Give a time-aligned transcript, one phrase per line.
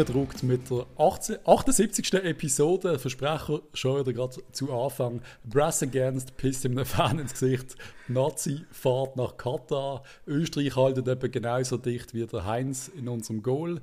[0.00, 2.14] reingedruckt mit der 18, 78.
[2.14, 2.98] Episode.
[2.98, 5.20] Versprecher schon wieder gerade zu Anfang.
[5.44, 7.76] Brass Against pisst ihm Fan ins Gesicht.
[8.08, 10.02] Nazi fahrt nach Katar.
[10.26, 13.80] Österreich haltet eben genauso dicht wie der Heinz in unserem Goal.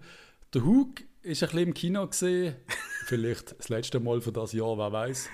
[0.53, 2.55] Der Hug ist ein bisschen im Kino gesehen.
[3.05, 5.29] Vielleicht das letzte Mal für das Jahr, wer weiß.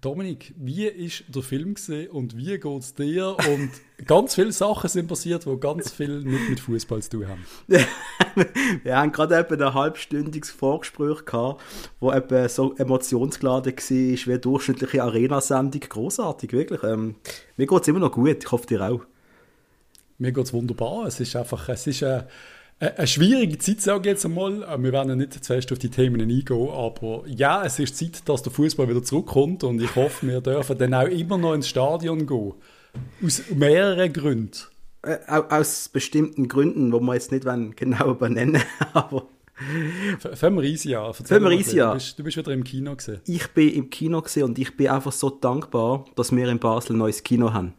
[0.00, 3.36] Dominik, wie ist der Film gesehen und wie geht es dir?
[3.36, 3.70] Und
[4.06, 7.44] ganz viele Sachen sind passiert, die ganz viel nicht mit Fußball zu tun haben.
[8.84, 11.62] Wir haben gerade ein halbstündiges Vorgespräch gehabt,
[11.98, 12.12] wo
[12.48, 15.80] so emotionsgeladen war wie eine durchschnittliche Arena-Sendung.
[15.80, 16.82] Großartig, wirklich.
[16.84, 17.16] Ähm,
[17.56, 19.00] mir geht es immer noch gut, ich hoffe dir auch.
[20.18, 21.06] Mir geht es wunderbar.
[21.06, 22.28] Es ist einfach, es ist eine,
[22.80, 24.62] eine schwierige Zeit, sage ich jetzt einmal.
[24.62, 28.42] Äh, wir werden nicht zuerst auf die Themen eingehen, aber ja, es ist Zeit, dass
[28.42, 32.26] der Fußball wieder zurückkommt und ich hoffe, wir dürfen dann auch immer noch ins Stadion
[32.26, 32.54] gehen.
[33.24, 34.58] Aus mehreren Gründen.
[35.02, 37.46] Äh, aus bestimmten Gründen, wo wir jetzt nicht
[37.76, 39.26] genau benennen aber...
[40.34, 41.12] Fangen wir easy an.
[41.12, 41.90] Fangen wir easy an.
[41.90, 43.20] Du bist, du bist wieder im Kino gesehen.
[43.26, 46.96] Ich bin im Kino gesehen und ich bin einfach so dankbar, dass wir in Basel
[46.96, 47.74] ein neues Kino haben.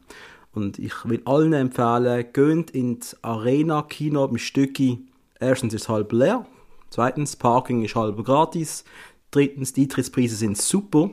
[0.53, 4.99] Und ich will allen empfehlen, geht ins Arena-Kino im Stücki.
[5.39, 6.45] Erstens ist es halb leer.
[6.89, 8.83] Zweitens, Parking ist halb gratis.
[9.31, 11.09] Drittens, die Eintrittspreise sind super.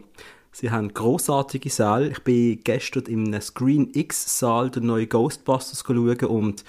[0.51, 2.09] Sie haben großartige Säle.
[2.09, 6.65] Ich bin gestern im Screen X-Saal den neuen Ghostbusters schauen und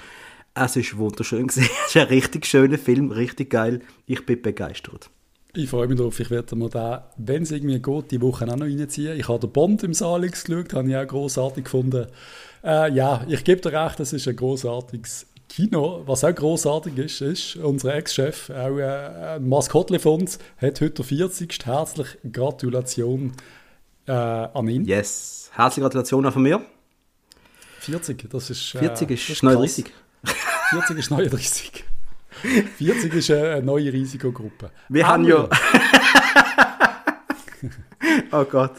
[0.54, 3.82] es ist wunderschön es ist ein richtig schöner Film, richtig geil.
[4.06, 5.10] Ich bin begeistert.
[5.54, 8.56] Ich freue mich darauf, ich werde mir da, wenn es irgendwie geht, die Woche auch
[8.56, 9.18] noch reinziehen.
[9.18, 12.06] Ich habe den Bond im Saal geschaut, habe ich auch großartig gefunden.
[12.64, 16.04] Äh, ja, ich gebe dir recht, das ist ein großartiges Kino.
[16.06, 20.92] Was auch großartig ist, ist, unser Ex-Chef, auch äh, ein Maskottli von uns, hat heute
[20.92, 21.66] der 40.
[21.66, 23.34] Herzliche Gratulation
[24.06, 24.86] äh, an ihn.
[24.86, 26.62] Yes, herzliche Gratulation auch von mir.
[27.80, 28.76] 40, das ist.
[28.76, 29.86] Äh, 40 ist, ist 39.
[30.70, 31.86] 40 ist 39.
[32.78, 34.72] 40 ist eine neue Risikogruppe.
[34.90, 35.48] Wir haben ja.
[38.32, 38.76] oh Gott.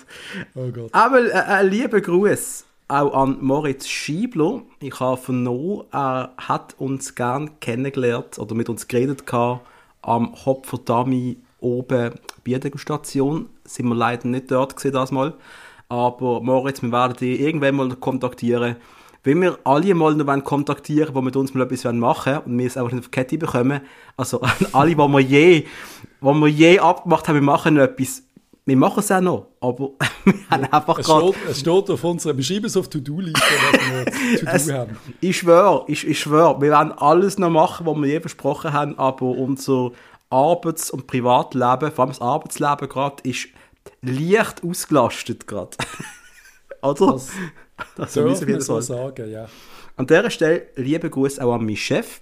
[0.54, 0.92] Oh Gott.
[0.92, 4.62] Aber äh, lieber Gruß auch an Moritz Schiebler.
[4.80, 9.66] Ich habe vernommen, er hat uns gern kennengelernt oder mit uns geredet gehabt,
[10.02, 13.48] am Hopferdami oben bei der Station.
[13.64, 15.34] Sind wir leider nicht dort gesehen das mal.
[15.88, 18.76] Aber Moritz, wir werden dich irgendwann mal kontaktieren.
[19.22, 22.58] Wenn wir alle mal noch kontaktieren wollen, die mit uns mal etwas machen wollen und
[22.58, 23.80] wir es einfach nicht auf die Kette bekommen,
[24.16, 24.40] also
[24.72, 25.66] alle, die wir je, die
[26.20, 28.22] wir je abgemacht haben, wir machen etwas,
[28.64, 29.90] wir machen es auch noch, aber
[30.24, 31.28] wir haben einfach es gerade...
[31.28, 34.96] Steht, es steht auf unserer, wir schreiben es auf To-Do-Liste, was wir to haben.
[35.20, 38.98] Ich schwöre, ich, ich schwöre, wir werden alles noch machen, was wir je versprochen haben,
[38.98, 39.90] aber unser
[40.30, 43.48] Arbeits- und Privatleben, vor allem das Arbeitsleben gerade, ist
[44.00, 45.76] leicht ausgelastet gerade.
[46.82, 47.12] Oder?
[47.12, 47.28] Das,
[47.96, 49.48] das müssen wir so sagen, ja.
[49.96, 52.20] An dieser Stelle liebe Gruß auch an meinen Chef.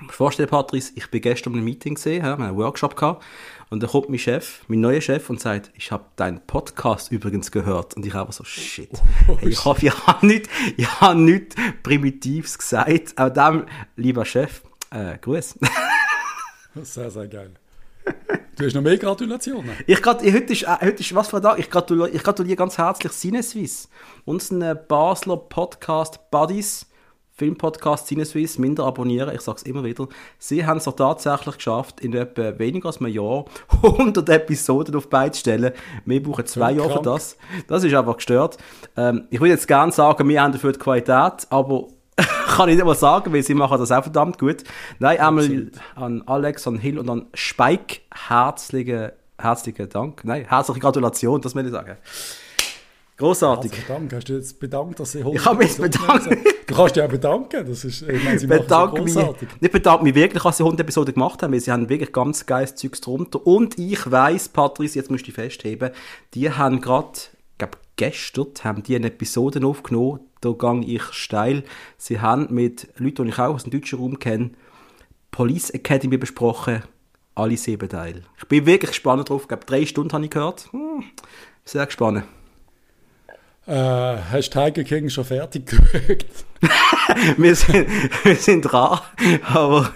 [0.00, 3.24] Ich muss vorstellen, Patrice, ich bin gestern einem Meeting gesehen, haben einen Workshop gehabt
[3.70, 7.50] und dann kommt mein Chef, mein neuer Chef und sagt, ich habe deinen Podcast übrigens
[7.50, 7.94] gehört.
[7.94, 8.90] Und ich habe so, shit.
[9.28, 13.14] Oh, ich hoffe, ich habe nicht, ich habe nichts Primitives gesagt.
[13.16, 13.66] Aber dann,
[13.96, 15.58] lieber Chef, äh, Gruß.
[16.82, 17.52] sehr, sehr geil.
[18.62, 19.72] Du hast noch mehr Gratulationen.
[19.88, 21.58] Ich, heute, ist, äh, heute ist was für ein Tag.
[21.58, 23.88] Ich gratuliere, ich gratuliere ganz herzlich Sinneswiss,
[24.24, 26.86] unseren Basler Podcast Buddies
[27.32, 29.34] Filmpodcast Cineswiss minder abonnieren.
[29.34, 30.06] Ich sage es immer wieder.
[30.38, 33.46] Sie haben es auch tatsächlich geschafft, in etwa weniger als einem Jahr
[33.82, 35.72] 100 Episoden auf beide stellen.
[36.04, 37.36] Wir brauchen zwei Jahre für das.
[37.66, 38.58] Das ist einfach gestört.
[38.96, 41.88] Ähm, ich würde jetzt gerne sagen, wir haben dafür die Qualität, aber
[42.46, 44.64] kann ich nicht mal sagen, weil sie machen das auch verdammt gut.
[44.98, 50.24] Nein, einmal an Alex, an Hill und an Spike herzlichen, herzlichen Dank.
[50.24, 51.96] Nein, herzliche Gratulation, das will ich sagen.
[53.16, 53.70] Großartig.
[53.70, 54.12] Herzlichen Dank.
[54.14, 56.28] Hast du jetzt bedankt, dass sie Ich habe mich bedankt.
[56.66, 57.66] Du kannst dich auch bedanken.
[57.66, 59.02] Das ist, ich meine, sie bedanke.
[59.02, 59.16] Mich,
[59.60, 62.46] ich bedanke mich wirklich, dass sie 100 Episoden gemacht haben, weil sie haben wirklich ganz
[62.46, 63.46] geiles Zeugs drunter.
[63.46, 65.90] Und ich weiss, Patrice, jetzt musst du dich festheben,
[66.34, 67.12] die haben gerade,
[67.52, 71.64] ich glaube gestern, haben die eine Episode aufgenommen, da gehe ich steil.
[71.96, 74.50] Sie haben mit Leuten, die ich auch aus dem deutschen Raum kenne,
[75.30, 76.82] Police Academy besprochen,
[77.34, 78.22] alle sieben Teile.
[78.36, 79.42] Ich bin wirklich gespannt drauf.
[79.42, 80.70] Ich glaube, drei Stunden habe ich gehört.
[80.72, 81.04] Hm,
[81.64, 82.24] sehr gespannt.
[83.64, 86.26] Äh, hast Tiger King schon fertig geschaut?
[87.36, 87.86] wir, sind,
[88.24, 89.00] wir sind dran,
[89.44, 89.90] aber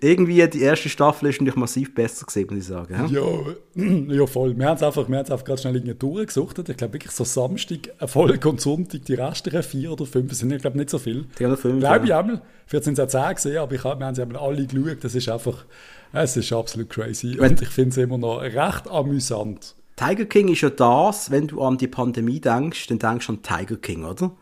[0.00, 3.08] irgendwie die erste Staffel ist natürlich massiv besser gesehen, muss ich sagen.
[3.10, 4.56] Ja, ja voll.
[4.56, 6.68] Wir haben es einfach, einfach gerade schnell irgendwie durchgesucht.
[6.68, 10.62] Ich glaube wirklich so Samstag Erfolg und Sonntag die restlichen vier oder fünf sind, ich
[10.62, 11.26] glaube nicht so viel.
[11.38, 12.20] Die haben fünf, Glaube ja.
[12.20, 12.42] ich einmal.
[12.66, 14.98] Vielleicht sind es auch zehn gesehen, aber ich wir haben sie alle geschaut.
[15.02, 15.64] Das ist einfach,
[16.12, 17.36] es ist absolut crazy.
[17.38, 19.74] Wenn, und ich finde es immer noch recht amüsant.
[19.96, 23.42] Tiger King ist ja das, wenn du an die Pandemie denkst, dann denkst du an
[23.42, 24.32] Tiger King, oder?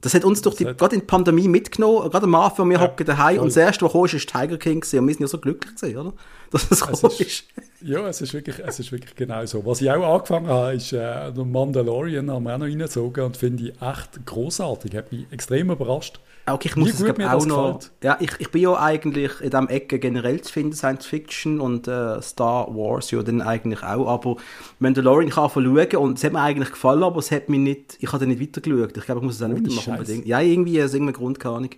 [0.00, 2.82] Das hat uns durch die, gerade in die Pandemie mitgenommen, gerade am Anfang, wir Ja,
[2.82, 3.44] hocken daheim voll.
[3.44, 5.74] und das erste, was kam, ist Tiger King gewesen, und wir sind ja so glücklich
[5.76, 6.12] gewesen, oder?
[6.50, 7.44] Dass es Es ist.
[7.84, 9.66] Ja, es ist wirklich, es ist wirklich genau so.
[9.66, 13.64] Was ich auch angefangen habe, ist äh, Mandalorian, haben wir auch noch reingezogen und finde
[13.64, 14.96] ich echt großartig.
[14.96, 16.18] Hat mich extrem überrascht.
[16.46, 17.80] Okay, ich muss es glaub, mir auch noch.
[18.02, 21.86] Ja, ich, ich bin ja eigentlich in diesem Ecke generell zu finden, Science Fiction und
[21.86, 24.08] äh, Star Wars ja dann eigentlich auch.
[24.08, 24.36] Aber
[24.78, 27.98] Mandalorian ich kann schauen und es hat mir eigentlich gefallen, aber es hat mich nicht,
[28.00, 28.96] ich habe dann nicht weitergeschaut.
[28.96, 30.26] Ich glaube, ich muss es auch nicht weitermachen unbedingt.
[30.26, 31.70] Ja, irgendwie aus irgendeinem Grund, keine Ahnung.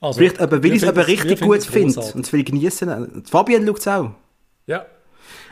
[0.00, 3.22] Also, Vielleicht, aber weil ich es aber richtig gut finde und es will genießen.
[3.30, 4.10] Fabian schaut es auch.
[4.66, 4.86] Ja,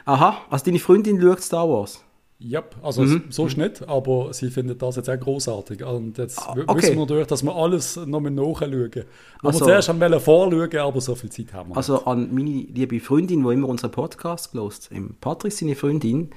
[0.04, 2.02] Aha, also deine Freundin schaut Star Wars.
[2.42, 2.76] Yep.
[2.82, 3.24] also Mhm.
[3.28, 5.84] so ist nicht, aber sie findet das jetzt auch großartig.
[5.84, 6.74] Und jetzt Ah, okay.
[6.82, 8.72] wissen wir durch, dass wir alles noch mal nachschauen.
[8.72, 9.04] Wir
[9.42, 13.42] Also- zuerst haben vorschauen, aber so viel Zeit haben wir Also an meine liebe Freundin,
[13.46, 16.30] die immer unseren Podcast gelost, im Patrick seine Freundin,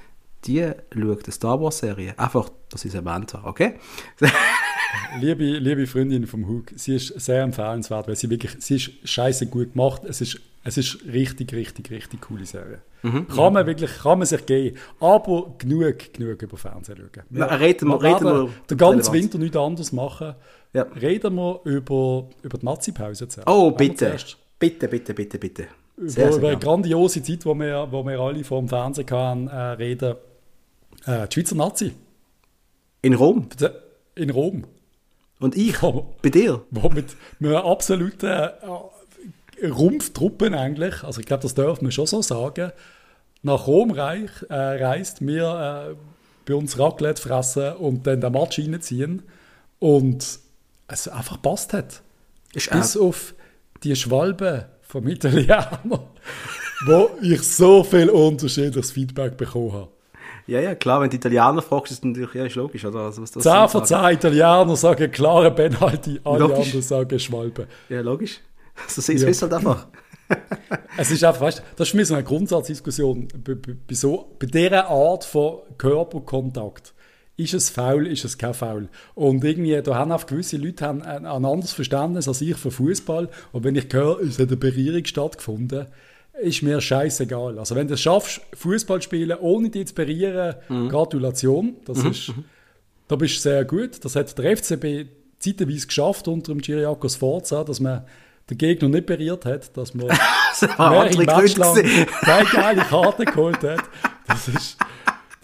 [0.44, 2.12] die schaut eine Star Wars Serie.
[2.18, 3.74] Einfach, dass ich es erwähnt habe, okay?
[4.20, 4.32] nicht.
[5.20, 9.46] Liebe, liebe Freundin vom Hook, sie ist sehr empfehlenswert, weil sie wirklich, sie ist scheiße
[9.46, 10.02] gut gemacht.
[10.04, 12.80] Es ist, es ist richtig, richtig, richtig coole Serie.
[13.02, 14.76] Mhm, Kann man wirklich, kann man sich geben.
[14.98, 17.24] Aber genug, genug über Fernsehen schauen.
[17.38, 19.12] Ja, reden wir- reden wir den ganzen.
[19.12, 20.34] Winter nichts anderes machen.
[20.72, 20.82] Ja.
[21.00, 23.48] Reden wir über, über die Nazi-Pause zuerst.
[23.48, 23.96] Oh, Machen wir bitte.
[24.06, 24.36] zuerst.
[24.58, 25.66] Bitte, bitte, bitte, bitte.
[25.96, 29.06] über, Sehr, sehr über eine grandiose Zeit, wo wir, wo wir alle vor dem Fernsehen
[29.06, 30.14] kann, äh, reden.
[31.06, 31.92] Äh, die Schweizer Nazi
[33.02, 33.48] In Rom.
[34.14, 34.64] in Rom,
[35.40, 35.82] Und ich.
[35.82, 36.62] wo, Bei dir.
[36.70, 38.48] wo mit, mit einer absoluten äh,
[39.70, 42.72] Rumpftruppen eigentlich, also ich glaube, das dürfen wir schon so sagen,
[43.42, 45.94] nach Rom reich, äh, reist, wir äh,
[46.46, 49.22] bei uns Raclette fressen und dann den Match reinziehen
[49.78, 50.38] und
[50.88, 52.02] es einfach passt hat.
[52.54, 53.34] Ist Bis auf
[53.82, 55.80] die Schwalbe vom Italiener,
[56.86, 59.88] wo ich so viel unterschiedliches Feedback bekommen habe.
[60.46, 63.00] ja, ja, klar, wenn die Italiener fragst, ist es natürlich, ja, ist logisch, oder?
[63.00, 64.18] Also, was das 10 sind von sagen.
[64.18, 66.58] 10 Italiener sagen klare Penalty, alle Logisch.
[66.66, 67.66] anderen sagen Schwalbe.
[67.88, 68.40] Ja, logisch.
[68.88, 69.28] So ist Ja.
[69.28, 69.86] es halt einfach.
[70.96, 73.28] Es ist einfach, weißt, du, das ist für mich so eine Grundsatzdiskussion.
[73.44, 76.94] Bei, bei, so, bei dieser Art von Körperkontakt.
[77.36, 78.88] Ist es faul, ist es kein faul?
[79.16, 82.70] Und irgendwie, da haben auch gewisse Leute haben ein, ein anderes Verständnis als ich für
[82.70, 83.28] Fußball.
[83.52, 85.86] Und wenn ich höre, es hat eine Berührung stattgefunden,
[86.40, 87.58] ist mir scheißegal.
[87.58, 90.54] Also wenn du es schaffst, Fußball spielen, ohne dich zu berühren,
[90.88, 91.76] Gratulation.
[91.86, 92.32] Das ist,
[93.08, 94.04] da bist du sehr gut.
[94.04, 95.08] Das hat der FCB
[95.40, 98.04] zeitweise geschafft unter dem Giriakos Forza, dass man
[98.50, 100.06] den Gegner nicht berührt hat, dass man
[100.78, 101.60] mehrere andere Match Gründe.
[101.60, 102.06] lang gewesen.
[102.20, 103.82] keine geile Karte geholt hat.
[104.26, 104.76] Das, ist,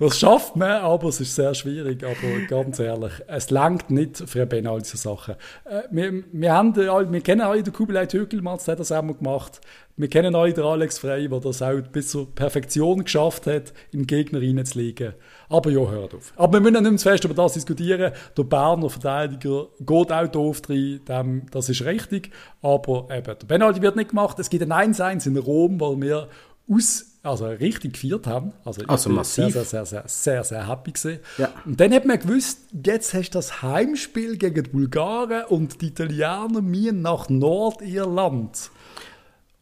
[0.00, 2.02] das schafft man, aber es ist sehr schwierig.
[2.02, 5.34] Aber ganz ehrlich, es langt nicht für eine Penalty Sachen.
[5.66, 9.14] Äh, wir, wir, haben wir kennen alle den Kubilai Türkelmann, der hat das auch mal
[9.14, 9.60] gemacht.
[10.00, 14.06] Wir kennen alle den Alex Frey, der das auch bis zur Perfektion geschafft hat, im
[14.06, 15.12] Gegner reinzulegen.
[15.50, 16.32] Aber ja, hört auf.
[16.36, 18.12] Aber wir müssen ja nicht mehr zu fest über das diskutieren.
[18.34, 22.30] Der Berner Verteidiger geht auch doof rein, das ist richtig.
[22.62, 24.38] Aber eben, der Penalty wird nicht gemacht.
[24.38, 26.28] Es gibt ein 1-1 in Rom, weil wir
[26.70, 28.52] aus, also richtig gefeiert haben.
[28.64, 29.52] Also, Also massiv.
[29.52, 31.20] Sehr, sehr, sehr, sehr, sehr, sehr happy gewesen.
[31.38, 31.50] Ja.
[31.66, 35.88] Und dann hat man gewusst, jetzt hast du das Heimspiel gegen die Bulgaren und die
[35.88, 38.70] Italiener mir nach Nordirland.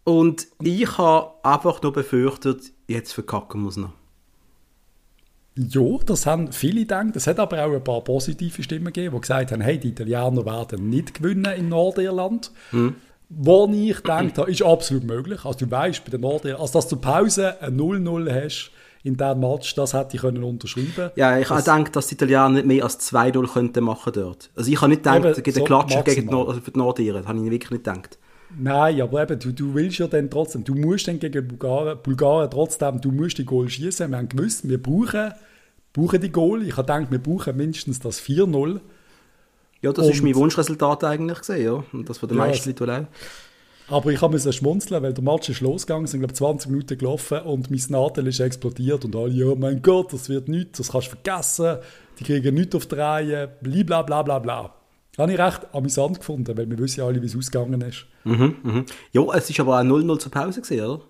[0.05, 3.93] Und ich habe einfach nur befürchtet, jetzt verkacken muss noch.
[5.55, 7.17] Ja, das haben viele gedacht.
[7.17, 10.47] Es hat aber auch ein paar positive Stimmen gegeben, die gesagt haben, hey, die Italiener
[10.47, 12.53] werden nicht gewinnen in Nordirland.
[13.31, 15.45] Wo ich gedacht habe, ist absolut möglich.
[15.45, 18.71] Also du weißt, bei den Nordirland, also dass du Pause ein 0-0 hast
[19.03, 22.49] in diesem Match, das hätte ich können unterschreiben Ja, ich das, gedacht, dass die Italiener
[22.49, 24.51] nicht mehr als 2-0 könnten machen dort.
[24.57, 26.33] Also ich habe nicht gedacht, Eben, einen Klatscher gegen die.
[26.33, 27.19] Nord also für die Nordiren.
[27.19, 28.19] Das habe ich wirklich nicht gedacht.
[28.57, 32.51] Nein, aber eben, du, du willst ja dann trotzdem, du musst dann gegen Bulgaren, Bulgaren
[32.51, 34.11] trotzdem, du musst die Goal schießen.
[34.11, 35.33] Wir haben gewusst, wir brauchen,
[35.93, 36.63] brauchen die Goal.
[36.63, 38.81] Ich habe gedacht, wir brauchen mindestens das 4-0.
[39.83, 41.85] Ja, das ist Und- mein Wunschresultat eigentlich gesehen, ja.
[41.93, 43.07] Und das von den Ja, meisten Leuten auch.
[43.97, 47.71] Aber ich musste schmunzeln, weil der Match ist losgegangen, sind glaube 20 Minuten gelaufen und
[47.71, 51.11] mein Nadel ist explodiert und alle, ja mein Gott, das wird nichts, das kannst du
[51.13, 51.79] vergessen,
[52.19, 54.75] die kriegen nichts auf die Reihe, bla bla bla bla.
[55.17, 58.05] Das habe ich recht amüsant gefunden, weil wir wissen ja alle, wie es ausgegangen ist.
[58.25, 58.85] Mhm, mhm.
[59.13, 61.01] Ja, es ist aber auch 0-0 zur Pause gesehen, oder?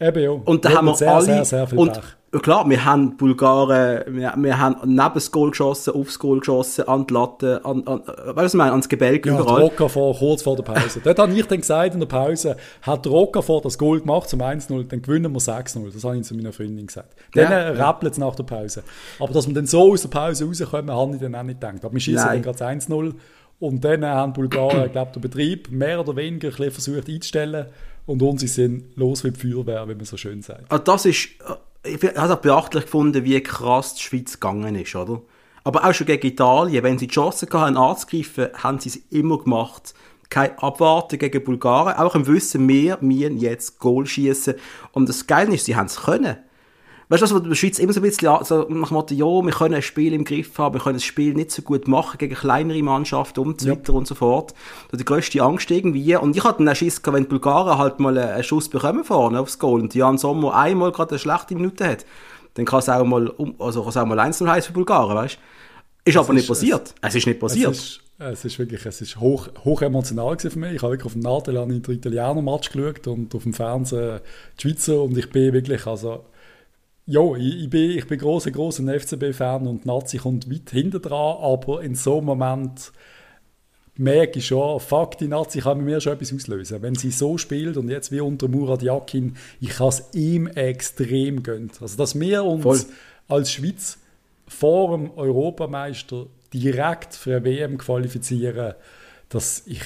[0.00, 0.30] Eben ja.
[0.30, 1.24] Und da Wir haben wir sehr, alle.
[1.24, 2.02] sehr, sehr viel und Pech.
[2.34, 6.88] Ja, klar, wir haben Bulgaren, wir, wir haben neben das Goal geschossen, aufs Goal geschossen,
[6.88, 9.62] an die Latte, an, an, weißt du, was ich meine, ans Gebälk Ja, überall.
[9.62, 11.02] Rocker vor, kurz vor der Pause.
[11.04, 14.88] Dort habe ich dann gesagt in der Pause, hat vor das Goal gemacht zum 1-0,
[14.88, 15.92] dann gewinnen wir 6-0.
[15.92, 17.14] Das habe ich zu meiner Freundin gesagt.
[17.34, 17.74] Dann Ja.
[17.74, 17.86] ja.
[17.86, 18.82] rappelt es nach der Pause.
[19.18, 21.84] Aber dass wir dann so aus der Pause rauskommen, habe ich dann auch nicht gedacht.
[21.84, 23.14] Aber wir schießen dann gerade 1-0
[23.60, 27.08] und dann haben die Bulgaren, ich glaube, den Betrieb mehr oder weniger ein bisschen versucht
[27.08, 27.66] einzustellen
[28.06, 30.70] und unsere sind los wie die Feuerwehr, wie man so schön sagt.
[30.70, 34.74] Also das ist, äh, ich habe es auch beachtlich gefunden, wie krass die Schweiz gegangen
[34.76, 35.22] ist, oder?
[35.64, 39.38] Aber auch schon gegen Italien, wenn sie die Chance hatten, anzugreifen, haben sie es immer
[39.38, 39.94] gemacht.
[40.28, 44.54] Kein Abwarten gegen Bulgaren, auch im Wissen, wir müssen jetzt Goal schießen.
[44.92, 46.38] Und das Geile ist, sie haben es können.
[47.12, 49.26] Weißt du, was in der Schweiz immer so ein bisschen so nach dem Motto, ja,
[49.26, 52.16] wir können ein Spiel im Griff haben, wir können das Spiel nicht so gut machen
[52.16, 54.54] gegen kleinere Mannschaften und so weiter und so fort.
[54.90, 56.16] Ist die grösste Angst irgendwie.
[56.16, 59.40] Und ich hatte auch Schiss gehabt, wenn die Bulgaren halt mal einen Schuss bekommen vorne
[59.40, 62.06] aufs Goal und Jan Sommer einmal gerade eine schlechte Minute hat,
[62.54, 65.14] dann kann es auch mal, um, also kann es auch mal 1 heißen für Bulgaren,
[65.14, 66.08] weißt du?
[66.08, 66.94] Ist das aber ist, nicht passiert.
[67.02, 67.72] Es, es, ist nicht passiert.
[67.72, 70.76] Es ist, es ist wirklich, es ist hoch, hoch emotional für mich.
[70.76, 74.20] Ich habe wirklich auf dem Nadel an den Italiener-Match geschaut und auf dem Fernsehen
[74.58, 76.24] die Schweizer und ich bin wirklich, also
[77.06, 81.36] ja, ich, ich, bin, ich bin großer, großer FCB-Fan und Nazi kommt weit hinten dran,
[81.40, 82.92] aber in so einem Moment
[83.96, 86.80] merke ich schon, fuck, die Nazi kann mir schon etwas auslösen.
[86.80, 91.42] Wenn sie so spielt und jetzt wie unter Murat Yakin, ich kann es ihm extrem
[91.42, 91.70] gönnen.
[91.80, 92.80] Also, dass wir uns Voll.
[93.28, 93.98] als Schweiz
[94.48, 98.74] vor dem Europameister direkt für eine WM qualifizieren,
[99.28, 99.82] dass ich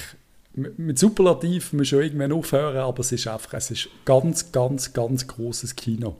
[0.53, 5.27] mit Superlativ muss schon irgendwann aufhören, aber es ist einfach, es ist ganz, ganz, ganz
[5.27, 6.17] großes Kino.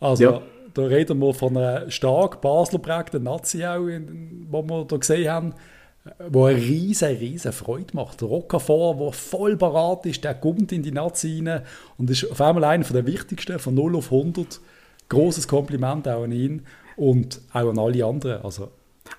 [0.00, 0.42] Also, ja.
[0.74, 3.86] da reden wir von einer stark Basler prägten Nazi auch,
[4.50, 5.54] wo wir da gesehen haben,
[6.30, 8.20] wo eine riesige, riesige Freude macht.
[8.20, 11.62] Der Rockefeller, der voll parat ist, der kommt in die Nazi rein
[11.96, 14.60] und ist auf einmal einer der wichtigsten, von 0 auf 100.
[15.08, 18.42] Großes Kompliment auch an ihn und auch an alle anderen.
[18.42, 18.70] Also,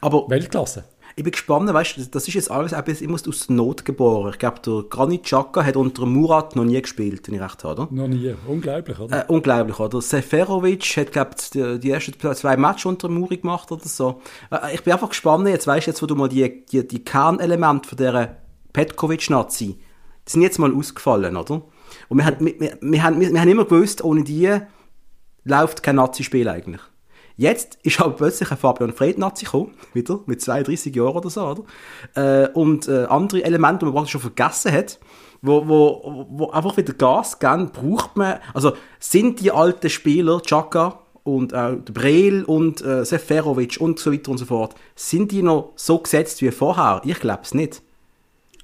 [0.02, 0.84] Aber Weltklasse
[1.20, 4.32] ich bin gespannt, weißt du, das ist jetzt alles etwas immer aus der Not geboren.
[4.32, 7.82] Ich glaube, der Granit Xhaka hat unter Murat noch nie gespielt, wenn ich recht habe,
[7.82, 7.92] oder?
[7.92, 8.34] Noch nie.
[8.48, 9.24] Unglaublich, oder?
[9.24, 10.02] Äh, unglaublich, oder?
[10.02, 14.22] Seferovic hat, glaube ich, die, die, ersten zwei Matches unter Muri gemacht oder so.
[14.50, 17.04] Äh, ich bin einfach gespannt, jetzt weißt du, jetzt, wo du mal die, die, die
[17.04, 18.38] Kernelemente von dieser
[18.72, 21.64] Petkovic-Nazi, die sind jetzt mal ausgefallen, oder?
[22.08, 24.58] Und wir, haben, wir, wir, wir, haben, wir haben immer gewusst, ohne die
[25.44, 26.82] läuft kein Nazi-Spiel eigentlich.
[27.40, 31.64] Jetzt ist aber plötzlich ein Fabian Fred-Nazi gekommen, wieder, mit 32 Jahren oder so, oder?
[32.14, 35.00] Äh, und äh, andere Elemente, die man praktisch schon vergessen hat,
[35.42, 41.00] wo, wo, wo einfach wieder Gas geben, braucht man, also sind die alten Spieler, Chaka
[41.24, 45.72] und äh, Breel und äh, Seferovic und so weiter und so fort, sind die noch
[45.78, 47.02] so gesetzt wie vorher?
[47.06, 47.82] Ich glaube es nicht.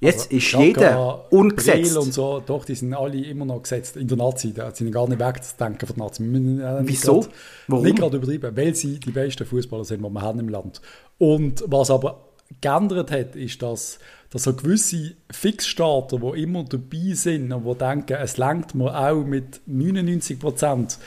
[0.00, 1.96] Jetzt also, ist Chaka, jeder ungesetzt.
[1.96, 4.52] und so, doch, die sind alle immer noch gesetzt in der Nazi.
[4.52, 6.22] Da sind gar nicht wegzudenken von der Nazi.
[6.22, 7.20] Äh, Wieso?
[7.20, 7.30] Grad,
[7.68, 7.84] Warum?
[7.84, 10.82] Nicht gerade übertrieben, weil sie die besten Fußballer sind, die wir haben im Land.
[11.18, 12.26] Und was aber
[12.60, 13.98] geändert hat, ist, dass,
[14.30, 19.24] dass so gewisse Fixstarter, die immer dabei sind und die denken, es lenkt mir auch
[19.24, 20.98] mit 99 Prozent,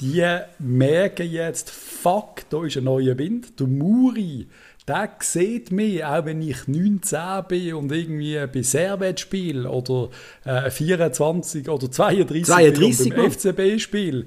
[0.00, 0.24] die
[0.58, 3.58] merken jetzt, fuck, da ist ein neuer Wind.
[3.58, 4.46] Der Muri,
[4.88, 10.10] der sieht mich, auch wenn ich 19 bin und irgendwie bei Servet spiele oder
[10.44, 14.26] äh, 24 oder 32, 32 beim FCB spiele.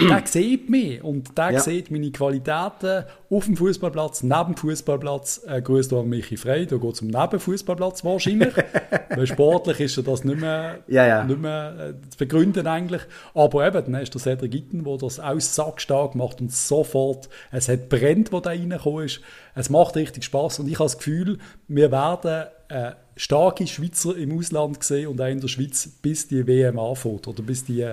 [0.00, 1.60] der sieht mich und der ja.
[1.60, 5.42] sieht meine Qualitäten auf dem Fußballplatz, neben dem Fußballplatz.
[5.46, 8.54] Äh, Grüß an Michi Frey, da geht es um Nebenfußballplatz wahrscheinlich.
[9.10, 11.24] Weil sportlich ist er das nicht mehr, ja, ja.
[11.24, 13.02] Nicht mehr äh, zu begründen eigentlich.
[13.34, 17.68] Aber eben, dann ist der Cedric Gitten, der das aus sackstark macht und sofort, es
[17.68, 19.20] hat brennt, wo da reingekommen ist.
[19.58, 24.38] Es macht richtig Spaß und ich habe das Gefühl, wir werden äh, starke Schweizer im
[24.38, 27.84] Ausland sehen und auch in der Schweiz, bis die WM anfängt oder bis die.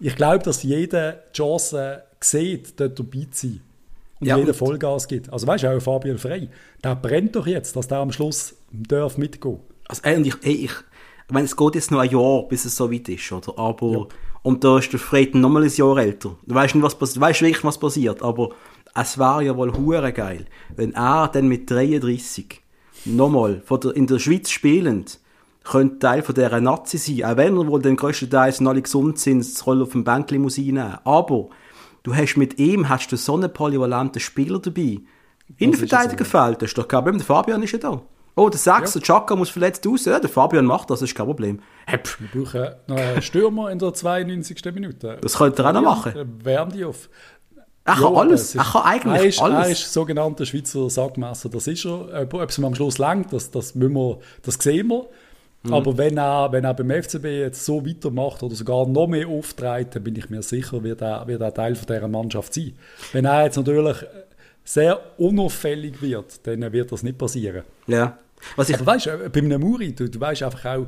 [0.00, 3.60] Ich glaube, dass jeder Chance sieht, dort dabei zu sein
[4.20, 5.30] und ja, jeder Vollgas gibt.
[5.30, 6.48] Also weißt du, auch Fabian Frey,
[6.82, 9.60] der brennt doch jetzt, dass der am Schluss darf mitgehen.
[9.88, 10.72] Also ey, und ich, ey, ich,
[11.26, 13.58] ich meine, es geht jetzt noch ein Jahr, bis es so weit ist, oder?
[13.58, 14.06] Aber ja.
[14.42, 16.36] und da ist der Fred nochmal ein Jahr älter.
[16.46, 18.50] Du weißt nicht, was passiert, weißt wirklich, was passiert, aber
[18.94, 20.46] es wäre ja wohl hure geil,
[20.76, 22.62] wenn er dann mit 33
[23.04, 23.62] nochmal
[23.94, 25.18] in der Schweiz spielend
[25.64, 29.18] könnte Teil von dieser Nazi sein, auch wenn er wohl den grössten Teil alle gesund
[29.18, 30.98] sind, das Roll auf dem Bänkli muss einnehmen.
[31.04, 31.48] Aber
[32.02, 35.00] du hast mit ihm hast du so einen polyvalenten Spieler dabei.
[35.56, 38.02] Innenverteidiger fehlt, das ist doch kein Problem, der Fabian ist ja da.
[38.36, 39.04] Oh, der Sechser, ja.
[39.04, 40.06] Chaka muss verletzt raus.
[40.06, 41.60] Ja, der Fabian macht das, das ist kein Problem.
[41.86, 42.08] Hepp.
[42.18, 44.74] Wir brauchen noch einen Stürmer in der 92.
[44.74, 45.18] Minute.
[45.20, 46.40] Das könnte er auch noch machen.
[46.42, 47.08] Wärmen die auf.
[47.84, 48.52] Kann ja, alles.
[48.54, 49.66] Kann eigentlich er ist, alles.
[49.66, 51.50] Er ist sogenannter Schweizer Sackmesser.
[51.50, 52.26] Das ist er.
[52.32, 55.06] Ob es ihm am Schluss langt, das, das, wir, das sehen wir.
[55.64, 55.74] Mhm.
[55.74, 59.94] Aber wenn er, wenn er beim FCB jetzt so weitermacht oder sogar noch mehr auftritt,
[59.94, 62.72] dann bin ich mir sicher, wird er, wird er Teil von dieser Mannschaft sein.
[63.12, 63.96] Wenn er jetzt natürlich
[64.64, 67.64] sehr unauffällig wird, dann wird das nicht passieren.
[67.86, 68.18] Ja.
[68.56, 70.86] Was ich, Aber weißt du, bei einem Muri, du, du weißt einfach auch,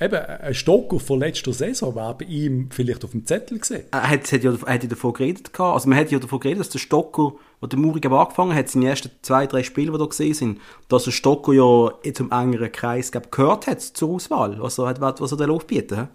[0.00, 3.84] Eben, ein Stocker von letzter Saison war bei ihm vielleicht auf dem Zettel gesehen.
[3.92, 5.52] Er hat, hat, ja, hat ja davon geredet.
[5.52, 5.74] Gehabt.
[5.74, 8.88] Also man hat ja davon geredet, dass der Stocker, wo der Muri angefangen hat, seine
[8.88, 13.12] ersten zwei, drei Spiele, die da gesehen sind, dass der Stocker ja zum engeren Kreis
[13.12, 16.08] glaub, gehört hat zur Auswahl, was er, hat, was er da aufbieten.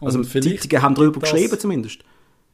[0.00, 2.04] Also die Zeitungen haben darüber das, geschrieben zumindest.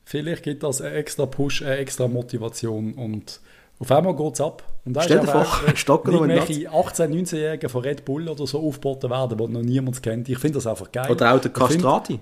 [0.07, 3.41] Vielleicht gibt das einen extra Push, eine extra Motivation und
[3.79, 4.63] auf einmal geht es ab.
[4.85, 9.37] Und Stell dir vor, mit irgendwelche 18-, 19-Jährigen von Red Bull oder so aufgeboten werden,
[9.39, 10.29] die noch niemand kennt.
[10.29, 11.11] Ich finde das einfach geil.
[11.11, 12.21] Oder auch der Ich find- Castrati.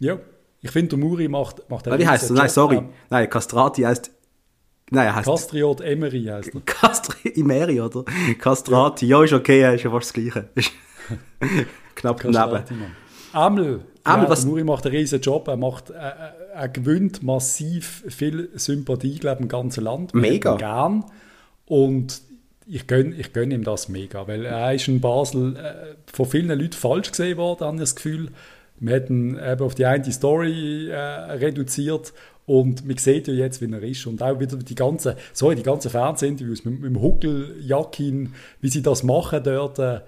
[0.00, 0.18] Ja,
[0.60, 2.36] ich finde, der Muri macht, macht Ah, Wie heißt er?
[2.36, 2.76] Nein, sorry.
[2.76, 4.10] Ähm, Nein, Castrati heißt.
[4.90, 6.60] Nein, er heißt Castriot Emery heißt er.
[6.64, 8.04] Castri Imeri, oder?
[8.38, 9.06] Castrati.
[9.06, 10.48] Ja, ist okay, ja, ist ja fast das Gleiche.
[11.94, 12.32] Knapp daneben.
[12.34, 12.74] Castrati.
[13.32, 13.80] Amel.
[14.04, 15.48] Amel, ja, was- Muri macht einen riesen Job.
[15.48, 20.14] Er, macht, äh, äh, er gewinnt massiv viel Sympathie, glaube im ganzen Land.
[20.14, 20.56] Mega.
[20.56, 21.04] Gern.
[21.66, 22.22] Und
[22.66, 26.48] ich gönne ich gönn ihm das mega, weil er ist in Basel äh, von vielen
[26.48, 28.28] Leuten falsch gesehen worden, habe ich das Gefühl.
[28.80, 32.12] Wir hätten eben auf die eine Story äh, reduziert
[32.46, 34.06] und man sieht ja jetzt, wie er ist.
[34.06, 38.68] Und auch wieder die ganzen, sorry, die ganzen Fernsehinterviews mit, mit dem Huckel, Jakin, wie
[38.68, 39.78] sie das machen dort.
[39.78, 40.00] Äh,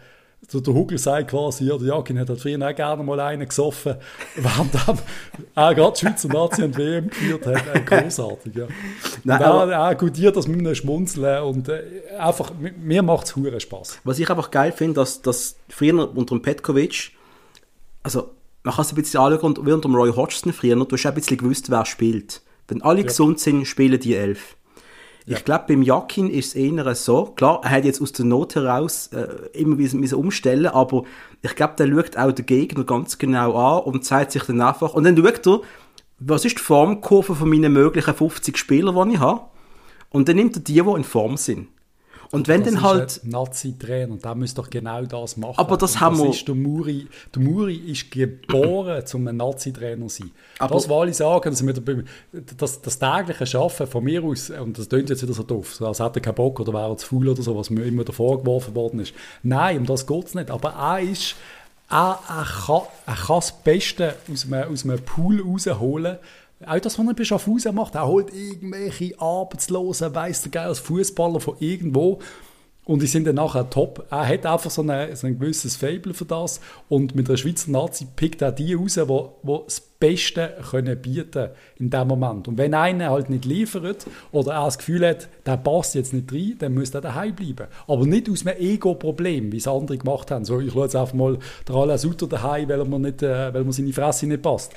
[0.52, 3.46] der, der Huckel sagt quasi, ja, der Jakin hat halt früher auch gerne mal einen
[3.48, 3.96] gesoffen,
[4.36, 4.98] während er
[5.54, 7.62] auch gerade die Schweizer Nazi und WM geführt hat.
[7.74, 8.66] Äh, großartig, ja.
[9.24, 11.82] Nein, und auch, auch gutiert das mit einem Schmunzeln und äh,
[12.18, 14.00] einfach, mi- mir macht es hure Spaß.
[14.04, 17.12] Was ich einfach geil finde, dass, dass früher unter dem Petkovic,
[18.02, 18.30] also
[18.62, 21.06] man kann es ein bisschen anschauen, und wie unter dem Roy Hodgson früher, du hast
[21.06, 22.42] auch ein bisschen gewusst, wer spielt.
[22.68, 24.56] Wenn alle gesund sind, spielen die elf.
[25.26, 28.54] Ich glaube, beim Jakin ist es eher so, klar, er hat jetzt aus der Not
[28.54, 31.04] heraus äh, immer wieder umstellen, aber
[31.42, 34.94] ich glaube, der schaut auch den Gegner ganz genau an und zeigt sich dann einfach,
[34.94, 35.60] und dann schaut er,
[36.18, 39.42] was ist die Formkurve von meinen möglichen 50 Spielern, die ich habe,
[40.10, 41.68] und dann nimmt er die, die in Form sind.
[42.32, 43.20] Und wenn Das dann halt...
[43.24, 45.54] Nazi-Trainer, der müsste doch genau das machen.
[45.58, 49.36] Aber das Und haben das wir- Ist der, Muri, der Muri ist geboren, um ein
[49.36, 50.30] Nazi-Trainer zu sein.
[50.60, 52.04] Aber- das, was alle sagen, mit der,
[52.56, 55.86] das, das tägliche Arbeiten von mir aus, und das klingt jetzt wieder so doof, so
[55.88, 58.04] als hätte er keinen Bock oder wäre er zu faul oder so, was mir immer
[58.04, 59.12] davor geworfen worden ist.
[59.42, 60.50] Nein, um das geht es nicht.
[60.52, 61.34] Aber er ist,
[61.90, 66.18] er, er, kann, er kann das Beste aus einem, aus einem Pool rausholen.
[66.66, 70.78] Auch das, was er bei Schaffhausen macht, er holt irgendwelche Arbeitslosen, weiss der Geil, als
[70.78, 72.18] Fußballer von irgendwo
[72.90, 74.04] und die sind dann nachher top.
[74.10, 76.60] Er hat einfach so, eine, so ein gewisses Fable für das.
[76.88, 81.00] Und mit der Schweizer Nazi pickt er die raus, die wo, wo das Beste können
[81.00, 82.48] bieten in dem Moment.
[82.48, 86.32] Und wenn einer halt nicht liefert oder er das Gefühl hat, der passt jetzt nicht
[86.32, 87.68] rein, dann muss er daheim bleiben.
[87.86, 90.44] Aber nicht aus einem Ego-Problem, wie es andere gemacht haben.
[90.44, 91.38] So, ich schaue jetzt einfach mal
[91.68, 94.72] der Alain Sutter daheim, weil er nicht, äh, weil mir seine Fresse nicht passt.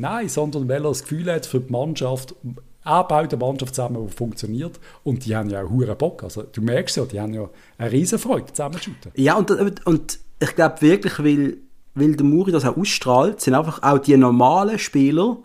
[0.00, 2.34] Nein, sondern weil er das Gefühl hat, für die Mannschaft,
[2.84, 4.80] er baut eine Mannschaft zusammen, die funktioniert.
[5.04, 6.24] Und die haben ja auch hure Bock.
[6.24, 9.12] Also, du merkst ja, die haben ja eine riesen Freude zusammen zu shooten.
[9.14, 9.50] Ja, und,
[9.86, 11.58] und ich glaube wirklich, weil,
[11.94, 15.38] weil der Muri das auch ausstrahlt, sind einfach auch die normalen Spieler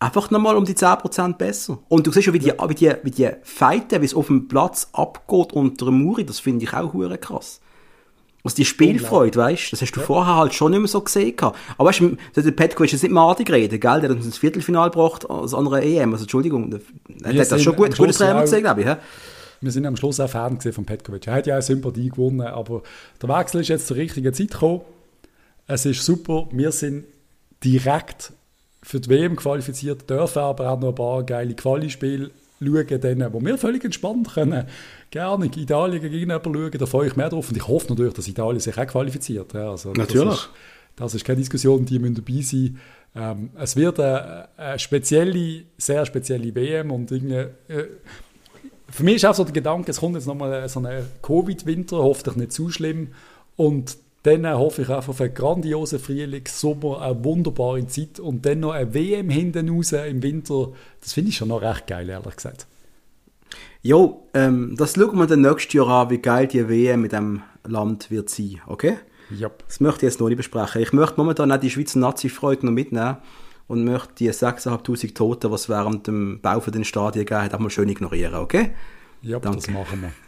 [0.00, 1.78] einfach nochmal um die 10% besser.
[1.88, 4.48] Und du siehst ja, wie die, wie die, wie die fighten, wie es auf dem
[4.48, 7.60] Platz abgeht unter dem Muri, das finde ich auch hure krass.
[8.46, 11.34] Also die Spielfreude, weißt du, das hast du vorher halt schon nicht mehr so gesehen.
[11.34, 11.58] gehabt.
[11.76, 14.00] Aber weißt du, der Petkovic ist nicht madig geredet, gell?
[14.00, 16.12] Der hat uns ins Viertelfinale gebracht, als andere EM.
[16.12, 18.86] Also Entschuldigung, der, der hat das schon gut, Schluss Trainer gesehen, glaube ich.
[18.86, 18.96] hä?
[19.60, 21.26] Wir sind am Schluss auch Fan von Petkovic.
[21.26, 22.84] Er hat ja auch Sympathie gewonnen, aber
[23.20, 24.82] der Wechsel ist jetzt zur richtigen Zeit gekommen.
[25.66, 26.46] Es ist super.
[26.52, 27.04] Wir sind
[27.64, 28.32] direkt
[28.80, 32.30] für die WM qualifiziert, dürfen aber auch noch ein paar geile Quali-Spiele
[32.60, 34.66] schauen, denen, wo wir völlig entspannt können.
[35.10, 37.48] Gerne Italien gegen jemanden schauen, da freue ich mehr drauf.
[37.48, 39.52] Und ich hoffe natürlich, dass Italien sich auch qualifiziert.
[39.54, 40.28] Ja, also Natürlich.
[40.28, 40.50] Das ist,
[40.96, 42.78] das ist keine Diskussion, die müssen dabei sein.
[43.14, 47.34] Ähm, es wird eine, eine spezielle, sehr spezielle WM und irgendwie,
[47.68, 47.86] äh,
[48.88, 52.36] für mich ist auch so der Gedanke, es kommt jetzt nochmal so ein Covid-Winter, hoffentlich
[52.36, 53.08] nicht zu schlimm.
[53.56, 58.60] Und dann hoffe ich einfach auf einen grandiosen Frühling, Sommer, eine wunderbare Zeit und dann
[58.60, 60.72] noch eine WM hinten raus im Winter.
[61.00, 62.66] Das finde ich schon noch recht geil, ehrlich gesagt.
[63.82, 67.42] Jo, ähm, das schauen wir dann nächstes Jahr an, wie geil die WM mit dem
[67.64, 68.98] Land wird sein, okay?
[69.30, 69.50] Ja.
[69.66, 70.82] Das möchte ich jetzt noch nicht besprechen.
[70.82, 73.18] Ich möchte momentan auch die Schweizer Nazi-Freude noch mitnehmen
[73.68, 77.58] und möchte die 6'500 Toten, was während dem Bau von den Stadien gegeben hat, auch
[77.60, 78.74] mal schön ignorieren, okay?
[79.22, 79.58] Ja, Danke.
[79.58, 80.12] das machen wir.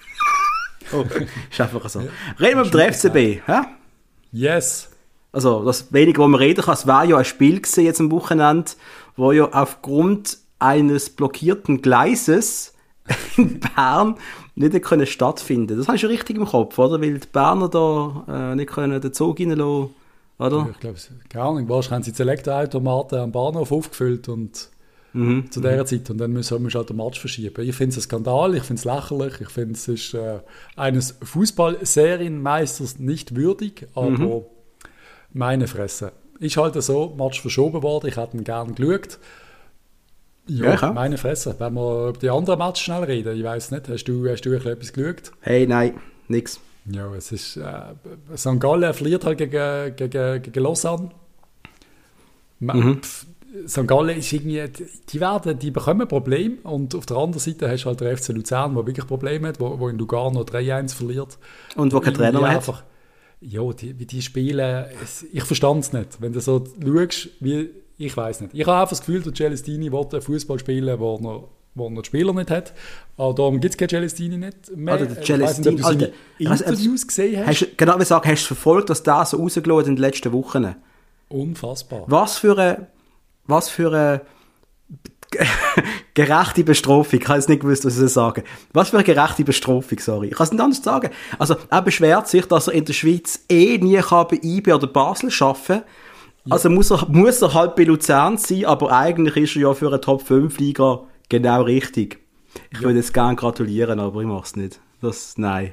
[0.90, 1.04] Oh,
[1.50, 1.98] ist einfach so.
[2.40, 3.60] Reden wir über den FCB, hä?
[4.32, 4.90] Yes.
[5.32, 8.10] Also, das wenige, wo man reden kann, es war ja ein Spiel gewesen jetzt am
[8.10, 8.72] Wochenende,
[9.16, 12.74] wo ja aufgrund eines blockierten Gleises
[13.36, 14.16] in Bern
[14.54, 15.78] nicht können stattfinden.
[15.78, 17.00] Das hast du richtig im Kopf, oder?
[17.00, 19.90] Weil die Berner da äh, nicht können den Zug reinlassen,
[20.38, 20.68] oder?
[20.70, 24.68] Ich glaube, keine Ahnung, wahrscheinlich haben sie Elektroautomaten am Bahnhof aufgefüllt und
[25.14, 25.50] Mhm.
[25.50, 27.62] zu dieser Zeit und dann müssen wir halt den Match verschieben.
[27.66, 30.40] Ich finde es ein Skandal, ich finde es lächerlich, ich finde es ist äh,
[30.76, 34.42] eines Fußball-Serienmeisters nicht würdig, aber Mhm.
[35.32, 36.12] meine Fresse.
[36.40, 39.18] Ist halt so, Match verschoben worden, ich hätte ihn gerne geschaut.
[40.46, 41.54] Ja, Ja, meine Fresse.
[41.58, 44.52] Wenn wir über die anderen Matches schnell reden, ich weiß nicht, hast du, hast du
[44.52, 45.32] etwas geschaut?
[45.40, 45.94] Hey, nein,
[46.28, 46.60] nix.
[46.90, 47.56] Ja, es ist.
[47.58, 47.72] Äh,
[48.36, 48.58] St.
[48.60, 51.10] Gallen verliert halt gegen, gegen, gegen Lausanne.
[52.60, 53.02] Ma- Mhm.
[53.02, 53.26] pf,
[53.66, 53.86] St.
[53.86, 54.62] Gallen ist irgendwie,
[55.08, 58.28] die werden, die bekommen Probleme und auf der anderen Seite hast du halt den FC
[58.28, 61.38] Luzern, der wirklich Probleme hat, wo, wo in Lugano 3-1 verliert.
[61.76, 62.82] Und wo kein Trainer mehr einfach,
[63.40, 64.86] Ja, die, wie die spielen,
[65.32, 66.20] ich verstand es nicht.
[66.20, 68.54] Wenn du so schaust, wie, ich weiß nicht.
[68.54, 71.44] Ich habe einfach das Gefühl, der Celestini will Fußball spielen, wo er
[71.78, 72.72] wo er die Spieler nicht hat.
[73.16, 74.94] Aber darum gibt es keinen Celestini nicht mehr.
[74.94, 76.12] Alter, der Celestini, ich weiss nicht,
[76.50, 77.62] Alter, Interviews also, gesehen hast.
[77.62, 77.78] hast.
[77.78, 80.74] Genau, wie gesagt, hast du verfolgt, dass das so rausgelassen in den letzten Wochen?
[81.28, 82.04] Unfassbar.
[82.06, 82.86] Was für eine,
[83.48, 84.20] was für eine
[86.14, 87.20] gerechte Bestrafung.
[87.20, 90.28] Ich habe jetzt nicht gewusst, was ich sagen Was für eine gerechte Bestrafung, sorry.
[90.28, 91.10] Ich kann es nicht anders sagen.
[91.38, 94.86] Also, er beschwert sich, dass er in der Schweiz eh nie kann bei IB oder
[94.86, 95.82] Basel arbeiten kann.
[96.50, 99.88] Also muss er, muss er halt bei Luzern sein, aber eigentlich ist er ja für
[99.88, 102.20] einen Top-5-Liga genau richtig.
[102.70, 104.80] Ich würde jetzt gerne gratulieren, aber ich mache es nicht.
[105.02, 105.72] Das, nein.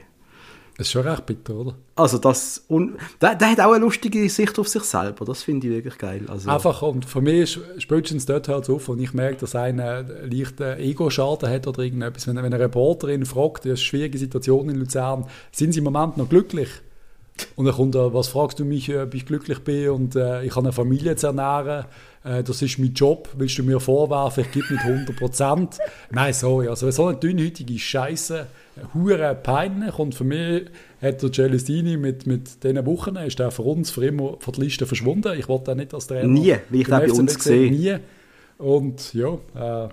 [0.77, 1.75] Das ist schon recht bitter, oder?
[1.95, 5.67] Also das, und der, der hat auch eine lustige Sicht auf sich selber, das finde
[5.67, 6.25] ich wirklich geil.
[6.27, 9.55] Also, Einfach, und für mich ist spätestens dort hört es auf und ich merke, dass
[9.55, 12.27] einer leichten Ego-Schaden hat oder irgendetwas.
[12.27, 15.85] Wenn, wenn eine Reporterin fragt, das ist eine schwierige Situation in Luzern, sind sie im
[15.85, 16.69] Moment noch glücklich?
[17.55, 20.51] Und dann kommt er, was fragst du mich, ob ich glücklich bin und äh, ich
[20.55, 21.85] habe eine Familie zu ernähren,
[22.25, 25.77] äh, das ist mein Job, willst du mir vorwerfen, ich gebe nicht 100 Prozent?
[26.11, 28.47] Nein, sorry, also so eine dünnhütige Scheiße,
[28.93, 30.65] hure peinlich und für mich
[31.01, 34.63] hat der Celestini mit, mit diesen Wochen, ist der für uns für immer von der
[34.63, 35.33] Liste verschwunden.
[35.39, 36.27] Ich wollte auch nicht als Trainer.
[36.27, 37.73] Nie, wie ich den bei uns gesehen.
[37.73, 37.97] Nie.
[38.57, 39.33] Und ja,
[39.85, 39.89] äh,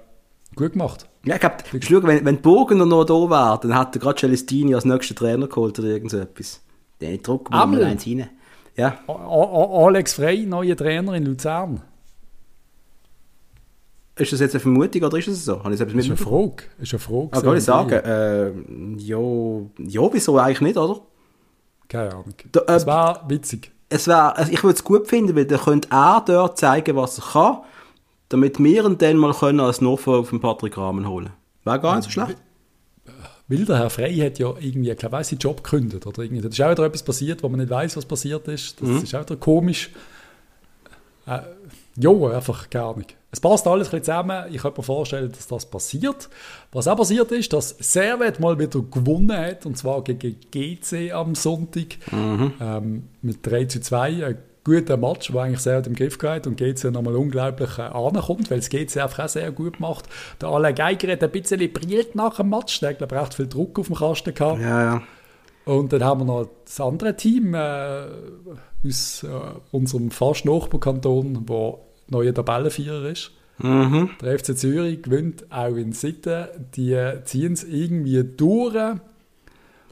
[0.57, 1.07] gut gemacht.
[1.25, 4.75] Ja, ich glaube, wenn, wenn die Burgener noch da wäre, dann hat er gerade Celestini
[4.75, 6.61] als nächsten Trainer geholt oder irgend so etwas.
[7.01, 7.85] Den Druck mal Amel.
[7.85, 8.29] eins rein.
[8.77, 8.99] Ja.
[9.07, 11.83] A- A- Alex Frey, neuer Trainer in Luzern.
[14.16, 15.62] Ist das jetzt eine Vermutung oder ist es so?
[15.64, 16.16] Habe ich etwas Das ist eine?
[16.18, 16.64] Frage.
[16.79, 17.29] Ist eine Frage.
[17.33, 17.90] Ah, kann ich sagen?
[17.92, 18.48] Äh,
[18.98, 19.18] ja,
[19.79, 21.01] ja, wieso eigentlich nicht, oder?
[21.88, 22.35] Keine Ahnung.
[22.53, 23.70] Da, äh, Das war witzig.
[23.88, 27.18] Es wär, also ich würde es gut finden, weil dann könnte er dort zeigen, was
[27.18, 27.59] er kann,
[28.29, 31.31] damit wir ihn dann mal können als Nachfolger von Patrick Rahmen holen.
[31.64, 32.37] Wäre gar nicht so schlecht.
[33.48, 36.07] Weil der Herr Frey hat ja irgendwie, ich glaube, seinen Job gekündigt.
[36.07, 36.40] Oder irgendwie.
[36.42, 38.81] Da ist auch wieder etwas passiert, wo man nicht weiß, was passiert ist.
[38.81, 39.90] Das ist auch wieder komisch.
[41.27, 41.40] Äh,
[41.96, 43.14] ja, einfach gar nicht.
[43.35, 44.45] Es passt alles ein bisschen zusammen.
[44.53, 46.29] Ich könnte mir vorstellen, dass das passiert.
[46.71, 51.35] Was auch passiert ist, dass Servet mal wieder gewonnen hat, und zwar gegen GC am
[51.35, 54.27] Sonntag ähm, mit 3 zu 2.
[54.27, 58.51] Ein guter Match, der eigentlich sehr im Griff geht und GC nochmal unglaublich äh, ankommt,
[58.51, 60.11] weil es GC einfach auch sehr gut macht.
[60.42, 62.81] Der Alain Geiger hat ein bisschen brillt nach dem Match.
[62.81, 64.61] Der hat, glaube ich, recht viel Druck auf dem Kasten gehabt.
[64.61, 65.03] Ja, ja.
[65.64, 68.05] Und dann haben wir noch das andere Team äh,
[68.87, 69.29] aus äh,
[69.71, 71.79] unserem fast Nachbarkanton, der
[72.12, 73.33] neuer Tabellenvierer ist.
[73.59, 74.11] Mhm.
[74.20, 76.46] Der FC Zürich gewinnt auch in Sitten.
[76.77, 78.96] Die ziehen es irgendwie durch.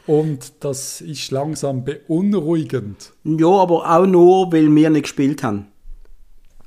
[0.07, 3.13] Und das ist langsam beunruhigend.
[3.25, 5.67] Ja, aber auch nur, weil wir nicht gespielt haben.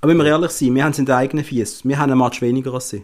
[0.02, 1.86] Aber wenn wir ehrlich sind, wir haben es in der eigenen Fies.
[1.86, 3.04] Wir haben einen Match weniger als sie.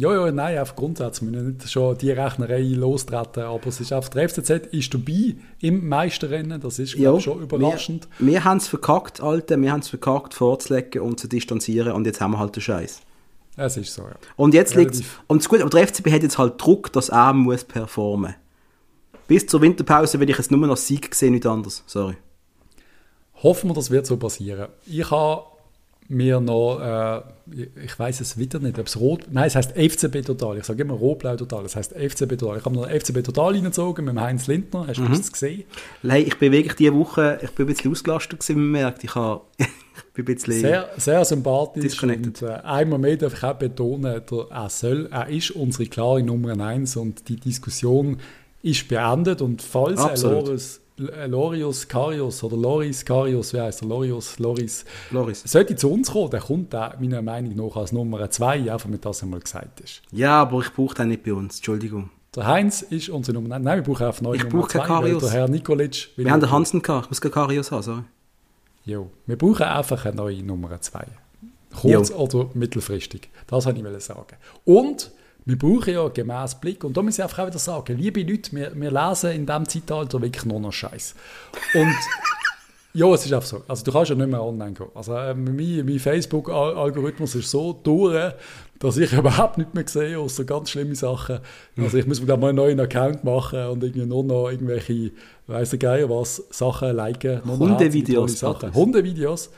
[0.00, 1.28] Ja, ja, nein, auf grundsätzlich.
[1.28, 3.42] Wir müssen nicht schon die Rechnerei lostreten.
[3.42, 6.60] Aber es ist einfach, der FCZ ist dabei im Meisterrennen.
[6.60, 8.06] Das ist glaub, ich, schon überraschend.
[8.20, 9.60] Wir, wir haben es verkackt, Alter.
[9.60, 11.94] Wir haben es verkackt, vorzulegen und zu distanzieren.
[11.94, 13.00] Und jetzt haben wir halt den Scheiß.
[13.56, 14.14] Es ist so, ja.
[14.36, 15.02] Und jetzt liegt.
[15.26, 18.36] Und das Gute, aber der FCB hat jetzt halt Druck, dass er muss performen.
[19.26, 21.82] Bis zur Winterpause will ich jetzt nur noch Sieg sehen, nicht anders.
[21.86, 22.14] Sorry.
[23.42, 24.68] Hoffen wir, das wird so passieren.
[24.86, 25.42] Ich habe
[26.08, 27.20] mir noch, äh,
[27.84, 30.56] ich weiß es wieder nicht, ob es rot, nein, es heißt FCB Total.
[30.56, 31.64] Ich sage immer rot-blau Total.
[31.64, 32.58] Es heißt FCB Total.
[32.58, 34.86] Ich habe noch FCB Total reingezogen mit dem Heinz Lindner.
[34.86, 35.64] Hast du das gesehen?
[36.02, 39.04] Hey, ich bin wirklich diese Woche, ich bin ein bisschen ausgelastet gewesen, wie man merkt.
[39.04, 39.66] Ich, habe, ich
[40.14, 40.60] bin ein bisschen...
[40.60, 42.02] Sehr, sehr sympathisch.
[42.02, 46.22] Und, äh, einmal mehr darf ich auch betonen, der, er, soll, er ist unsere klare
[46.22, 48.16] Nummer 1 und die Diskussion
[48.62, 49.42] ist beendet.
[49.42, 50.46] Und falls er Absolut.
[50.46, 53.88] Loris, äh, Lorius Karius oder Loris Karius, wie heißt er?
[53.88, 55.42] Lorius, Loris, Loris.
[55.46, 59.04] sollte zu uns kommen, der kommt auch meiner Meinung nach als Nummer 2, einfach mit
[59.04, 60.02] das einmal gesagt ist.
[60.10, 61.56] Ja, aber ich brauche den nicht bei uns.
[61.58, 62.10] Entschuldigung.
[62.34, 63.64] Der Heinz ist unsere Nummer 1.
[63.64, 65.18] Nein, wir brauchen einfach neue Ich Nummer brauche keinen 2, weil.
[65.18, 66.08] Der Herr Nikolic.
[66.16, 67.04] Wir haben den Hansen gehabt.
[67.06, 68.02] Ich muss keinen Karius haben, sorry.
[68.84, 71.06] Jo, wir brauchen einfach eine neue Nummer 2.
[71.80, 72.16] Kurz- Jo.
[72.16, 73.28] oder mittelfristig.
[73.46, 74.36] Das wollte ich sagen.
[74.64, 75.10] Und
[75.48, 78.54] wir brauchen ja gemäß Blick, und da muss ich einfach auch wieder sagen, liebe Leute,
[78.54, 81.14] wir, wir lesen in diesem Zeitalter wirklich nur noch Scheiß.
[81.72, 81.94] Und
[82.92, 83.62] ja, es ist einfach so.
[83.66, 84.88] Also du kannst ja nicht mehr online gehen.
[84.94, 88.34] Also äh, mein, mein Facebook-Algorithmus ist so durch,
[88.78, 91.38] dass ich überhaupt nicht mehr sehe, außer ganz schlimme Sachen.
[91.78, 95.12] Also ich muss mir glaube mal einen neuen Account machen und irgendwie nur noch irgendwelche,
[95.46, 97.42] weiss der Geier was, Sachen liken.
[97.46, 98.42] Hundevideos.
[98.74, 99.48] Hundevideos.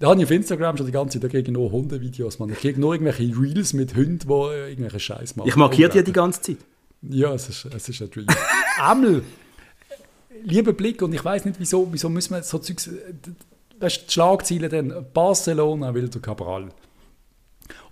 [0.00, 2.38] Da habe ich auf Instagram schon die ganze Zeit, da kriege ich nur Hundevideos.
[2.38, 2.50] Man.
[2.50, 5.46] Ich kriege nur irgendwelche Reels mit Hunden, die äh, irgendwelche Scheiß machen.
[5.48, 6.14] Ich markiere die Unglaublich.
[6.14, 6.56] ganze Zeit.
[7.02, 8.26] Ja, es ist, es ist ein Dream.
[8.80, 9.22] Amel,
[10.42, 12.86] lieber Blick, und ich weiß nicht, wieso, wieso müssen wir so Zeugs.
[12.88, 12.92] äh,
[13.78, 16.68] Weißt du, die Schlagziele dann: Barcelona will der Cabral.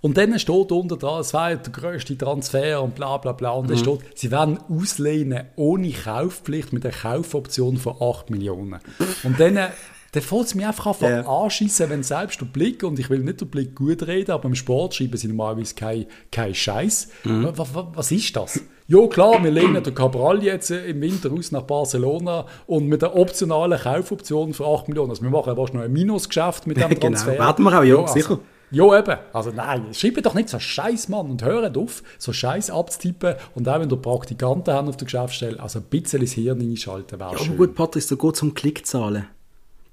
[0.01, 3.51] Und dann steht unter dran, es war der grösste Transfer und bla bla bla.
[3.51, 8.79] Und dann steht, sie werden auslehnen ohne Kaufpflicht mit einer Kaufoption von 8 Millionen.
[9.23, 9.69] Und dann, äh,
[10.11, 11.21] dann fällt es mir einfach an Ja.
[11.43, 14.55] anschießen, wenn selbst der Blick, und ich will nicht den Blick gut reden, aber im
[14.55, 17.09] Sport schreiben sie normalerweise kein, kein Scheiß.
[17.23, 18.61] Was, was, was ist das?
[18.87, 23.03] Ja klar, wir lehnen den Cabral jetzt äh, im Winter aus nach Barcelona und mit
[23.03, 25.11] der optionalen Kaufoption für 8 Millionen.
[25.11, 27.37] Also wir machen wahrscheinlich noch ein Minusgeschäft mit dem Genau, Transfer.
[27.37, 28.39] werden wir auch, ja, also, sicher.
[28.71, 29.15] Ja, eben.
[29.33, 33.35] Also nein, schreibt doch nicht so Scheiß, Mann, und hört auf, so Scheiß abzutippen.
[33.53, 37.19] Und auch wenn ihr Praktikanten haben auf der Geschäftsstelle, also ein bisschen ins Hirn einschalten
[37.19, 37.57] wäre Aber schön.
[37.57, 39.27] gut, Patrick, da geht es um Klickzahlen.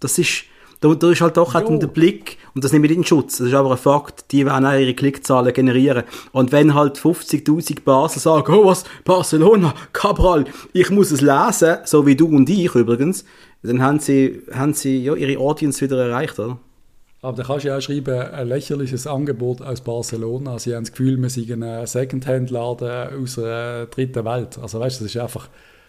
[0.06, 0.44] Das ist,
[0.80, 3.38] da, da ist halt doch halt der Blick, und das nehme ich nicht in Schutz,
[3.38, 6.04] das ist aber ein Fakt, die werden auch ihre Klickzahlen generieren.
[6.32, 12.06] Und wenn halt 50'000 Basel sagen, oh was, Barcelona, Cabral, ich muss es lesen, so
[12.06, 13.24] wie du und ich übrigens,
[13.62, 16.58] dann haben sie, haben sie ja, ihre Audience wieder erreicht, oder?
[17.22, 20.60] Aber da kannst du ja auch schreiben, ein lächerliches Angebot aus Barcelona.
[20.60, 24.58] Sie haben das Gefühl, wir sind ein Secondhand-Laden aus der dritten Welt.
[24.62, 25.48] Also weißt du, das ist einfach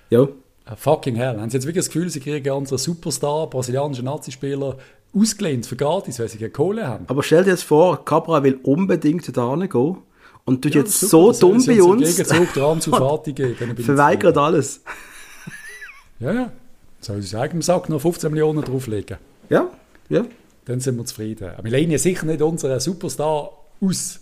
[0.10, 0.28] Ja.
[0.70, 1.40] Ein fucking hell.
[1.40, 4.78] Haben sie jetzt wirklich das Gefühl, sie kriegen unseren Superstar, brasilianischen Nazispieler,
[5.16, 7.06] ausgelehnt für gratis, weil sie keine Kohle haben?
[7.08, 9.98] Aber stell dir jetzt vor, Cabral will unbedingt da gehen
[10.46, 12.92] und tut Ja, jetzt super, so dumm bei uns, dran zu
[13.34, 13.76] geben.
[13.78, 14.40] ich verweigert zufrieden.
[14.40, 14.82] alles.
[16.20, 16.52] Ja, ja.
[17.00, 19.18] Soll sie sagen, im Sack noch 15 Millionen drauflegen?
[19.50, 19.68] Ja,
[20.10, 20.26] ja.
[20.66, 21.50] Dann sind wir zufrieden.
[21.54, 24.20] Aber wir lehnen ja sicher nicht unseren Superstar aus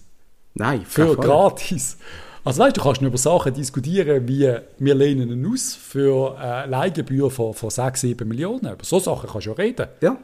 [0.55, 1.97] Nein, für gratis.
[2.45, 7.31] Also weißt du, kannst über Sachen diskutieren, wie wir lehnen ihn aus für eine Leihgebühr
[7.31, 8.71] von, von 6, 7 Millionen.
[8.71, 9.87] Über so Sachen kannst du ja reden.
[9.99, 10.17] Ja.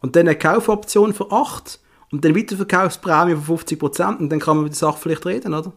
[0.00, 1.78] Und dann eine Kaufoption für 8
[2.10, 5.72] und dann Weiterverkaufsprämie von 50% und dann kann man über die Sache vielleicht reden, oder?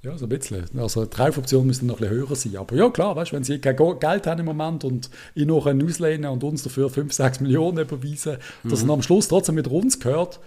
[0.00, 0.64] Ja, so ein bisschen.
[0.78, 2.56] Also die Kaufoption müsste noch ein bisschen höher sein.
[2.56, 6.30] Aber ja, klar, weißt, wenn sie kein Geld haben im Moment und ihn noch auslehnen
[6.30, 10.40] und uns dafür 5, 6 Millionen überweisen, dass er am Schluss trotzdem mit uns gehört,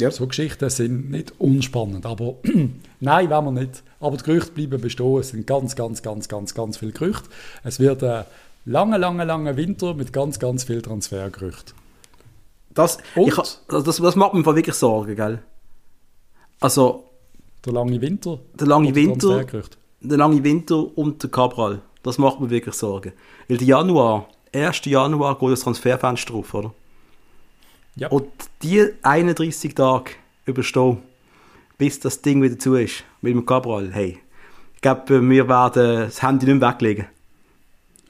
[0.00, 0.10] Ja.
[0.10, 2.06] so Geschichten sind nicht unspannend.
[2.06, 2.34] Aber
[3.00, 3.82] nein, wollen wir nicht.
[4.00, 5.18] Aber die Gerüchte bleiben bestehen.
[5.18, 7.28] Es sind ganz, ganz, ganz, ganz, ganz viele Gerüchte.
[7.64, 8.24] Es wird ein
[8.64, 11.74] langer, langer, langer Winter mit ganz, ganz viel Transfergerüchten.
[12.74, 15.40] Das, ich, das, das macht mir wirklich Sorgen, gell?
[16.60, 17.04] Also,
[17.64, 18.38] Der lange Winter.
[18.54, 19.44] der lange Winter,
[20.00, 23.12] der lange Winter und der Cabral, das macht mir wirklich Sorgen.
[23.48, 24.84] Weil der Januar, 1.
[24.84, 26.72] Januar geht das Transferfenster drauf, oder?
[27.98, 28.08] Ja.
[28.08, 28.30] Und
[28.62, 30.12] die 31 Tage
[30.46, 30.98] überstehen,
[31.76, 34.18] bis das Ding wieder zu ist, mit dem Cabral, hey,
[34.74, 37.06] ich glaube, wir werden das Handy nicht mehr weglegen.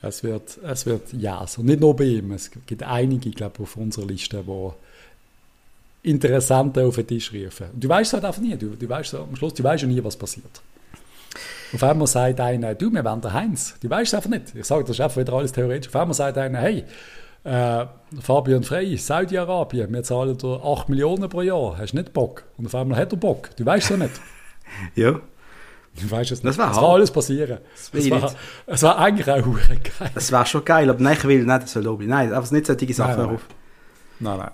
[0.01, 1.59] Es wird, es wird yes.
[1.59, 2.31] Und nicht nur bei ihm.
[2.33, 7.70] Es gibt einige, glaube ich, auf unserer Liste, die Interessante auf den Tisch rufen.
[7.72, 8.57] Und du weißt es halt einfach nie.
[8.57, 10.61] Du, du weißt so, am Schluss, du weißt ja nie, was passiert.
[11.74, 13.74] Auf einmal sagt einer, du, wir wollen der Heinz.
[13.81, 14.55] Du weißt es einfach nicht.
[14.55, 15.88] Ich sage, das ist einfach wieder alles theoretisch.
[15.88, 16.85] Auf einmal sagt einer, hey,
[17.44, 17.87] äh,
[18.20, 21.77] Fabian Frey, Saudi-Arabien, wir zahlen dir 8 Millionen pro Jahr.
[21.79, 22.44] Hast du nicht Bock?
[22.57, 23.51] Und auf einmal hat er Bock.
[23.57, 24.20] Du weißt es ja nicht.
[24.94, 25.12] Ja.
[25.12, 26.46] Du weißt es nicht.
[26.46, 26.74] Das es hart.
[26.74, 27.59] kann alles passieren.
[27.74, 28.33] Es war,
[28.66, 30.11] es war eigentlich auch geil.
[30.14, 32.07] Das wäre schon geil, aber nein, ich will nicht, das soll oben.
[32.07, 33.35] Nein, aber nicht solche Sachen Nein, nein.
[33.35, 33.46] auf.
[34.20, 34.51] Nein, nein.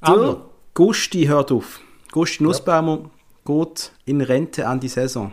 [0.00, 1.80] Aber, Gusti hört auf.
[2.10, 3.10] Gusti Nussbaumer
[3.44, 5.32] geht in Rente an die Saison.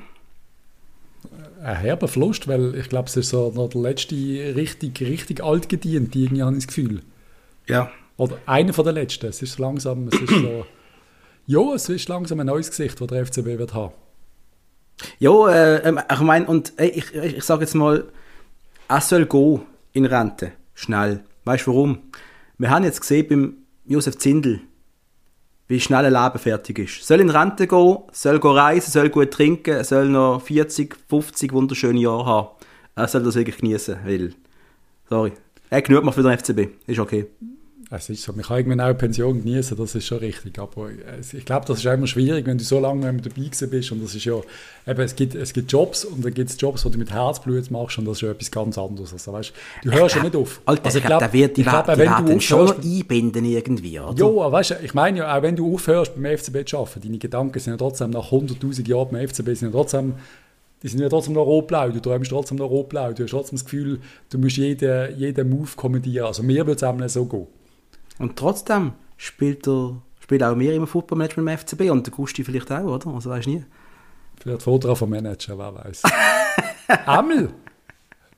[1.65, 5.67] Ein herber Verlust, weil ich glaube, es ist so noch der letzte richtig, richtig alt
[5.67, 7.01] gedient, irgendwie habe ich das Gefühl.
[7.67, 7.91] Ja.
[8.17, 9.25] Oder einer von den letzten.
[9.27, 10.65] Es ist so langsam, es ist so...
[11.47, 13.93] Ja, es ist langsam ein neues Gesicht, das der FCB wird haben.
[15.19, 18.05] Ja, äh, ähm, ich meine, und ey, ich, ich, ich sage jetzt mal,
[18.87, 19.61] er soll gehen
[19.93, 20.53] in Rente.
[20.73, 21.23] Schnell.
[21.43, 21.99] Weißt du warum?
[22.57, 24.61] Wir haben jetzt gesehen beim Josef Zindel,
[25.67, 27.05] wie schnell ein Leben fertig ist.
[27.05, 32.25] Soll in Rente gehen, soll reisen, soll gut trinken, soll noch 40, 50 wunderschöne Jahre
[32.25, 32.47] haben.
[32.95, 34.33] Er soll das wirklich genießen, weil,
[35.09, 35.33] sorry,
[35.69, 36.69] er genug gemacht für den FCB.
[36.87, 37.27] Ist okay.
[37.95, 40.57] Es ist so, man kann irgendwann auch Pension genießen, das ist schon richtig.
[40.59, 40.89] Aber
[41.33, 43.91] ich glaube, das ist auch immer schwierig, wenn du so lange dabei gewesen bist.
[43.91, 44.35] Und das ist ja,
[44.87, 47.71] eben, es gibt, es gibt Jobs und dann gibt es Jobs, die du mit Herzblut
[47.71, 49.13] machst und das ist ja etwas ganz anderes.
[49.13, 49.53] Also, weißt,
[49.83, 50.61] du hörst ja nicht auf.
[50.65, 54.17] Alter, also, ich glaube, der wird die, glaub, die werden du schon einbinden irgendwie, oder?
[54.17, 57.01] Ja, aber weißt du, ich meine ja, auch wenn du aufhörst beim FCB zu arbeiten,
[57.01, 60.15] deine Gedanken sind ja trotzdem nach 100'000 Jahren beim FCB sind ja trotzdem,
[60.83, 63.65] die sind ja trotzdem noch rot-blau, du träumst trotzdem noch rot-blau, du hast trotzdem das
[63.65, 66.27] Gefühl, du musst jeden, jeden Move kommentieren.
[66.27, 67.47] Also mir würde es auch so gehen.
[68.19, 72.71] Und trotzdem spielt er spielt auch mehr im Footballmanagement im FCB und der Gusti vielleicht
[72.71, 73.07] auch, oder?
[73.13, 73.63] Also weißt du nie.
[74.41, 76.01] Vielleicht Foto vom Manager, wer weiß.
[77.05, 77.49] Amel,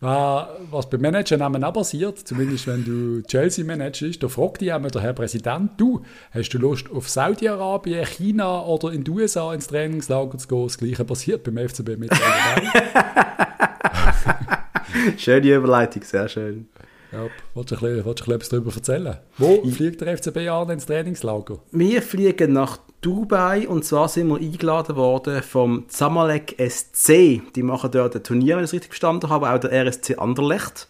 [0.01, 4.91] wa- was beim Manager auch passiert, zumindest wenn du Chelsea managst, da fragt dich einmal
[4.91, 9.67] der Herr Präsident, du, hast du Lust auf Saudi-Arabien, China oder in die USA ins
[9.67, 10.63] Trainingslager zu gehen?
[10.65, 12.67] Das Gleiche passiert beim FCB mittlerweile.
[15.17, 16.67] Schöne Überleitung, sehr schön.
[17.11, 19.17] Ja, willst du bisschen, willst etwas darüber erzählen?
[19.37, 21.59] Wo fliegt der FCB an ins Trainingslager?
[21.71, 27.41] Wir fliegen nach Dubai und zwar sind wir eingeladen worden vom Zamalek SC.
[27.55, 30.87] Die machen dort ein Turnier, wenn ich es richtig verstanden habe, auch der RSC Anderlecht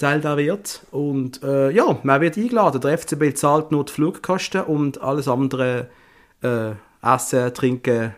[0.00, 0.86] Teil da wird.
[0.90, 2.80] Und äh, ja, man wird eingeladen.
[2.80, 5.88] Der FCB zahlt nur die Flugkosten und alles andere
[6.42, 6.70] äh,
[7.02, 8.14] Essen, Trinken,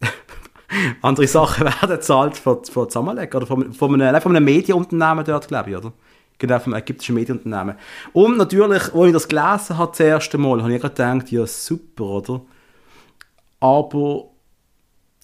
[1.02, 5.48] andere Sachen werden zahlt von, von Zamalek oder von, von, einem, von einem Medienunternehmen dort,
[5.48, 5.92] glaube ich, oder?
[6.38, 7.76] Genau, vom ägyptischen Medienunternehmen.
[8.12, 11.46] Und natürlich, als ich das gelesen habe, das erste Mal, habe ich gerade gedacht, ja,
[11.46, 12.40] super, oder?
[13.60, 14.26] Aber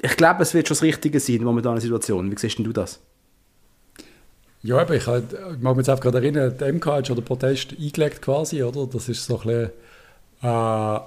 [0.01, 2.31] ich glaube, es wird schon das Richtige sein in momentaner Situation.
[2.31, 3.01] Wie siehst denn du das?
[4.62, 7.16] Ja, aber ich, halt, ich mag mich jetzt einfach gerade erinnern, der MK hat schon
[7.16, 8.87] den Protest eingelegt quasi, oder?
[8.87, 9.70] Das ist so ein bisschen
[10.42, 11.01] äh,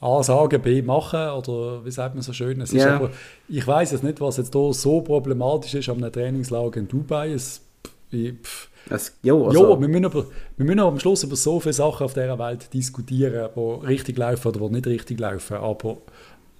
[0.00, 2.60] A sagen, B machen, oder wie sagt man so schön?
[2.60, 2.96] Es Ja.
[2.96, 3.10] aber,
[3.48, 7.32] ich weiß jetzt nicht, was jetzt da so problematisch ist am Trainingslager in Dubai.
[7.32, 7.62] Es,
[8.10, 11.36] ich, pff, Es, jo, also, ja, wir müssen, aber, wir müssen aber am Schluss über
[11.36, 15.56] so viele Sachen auf dieser Welt diskutieren, die richtig laufen oder die nicht richtig laufen.
[15.56, 15.98] Aber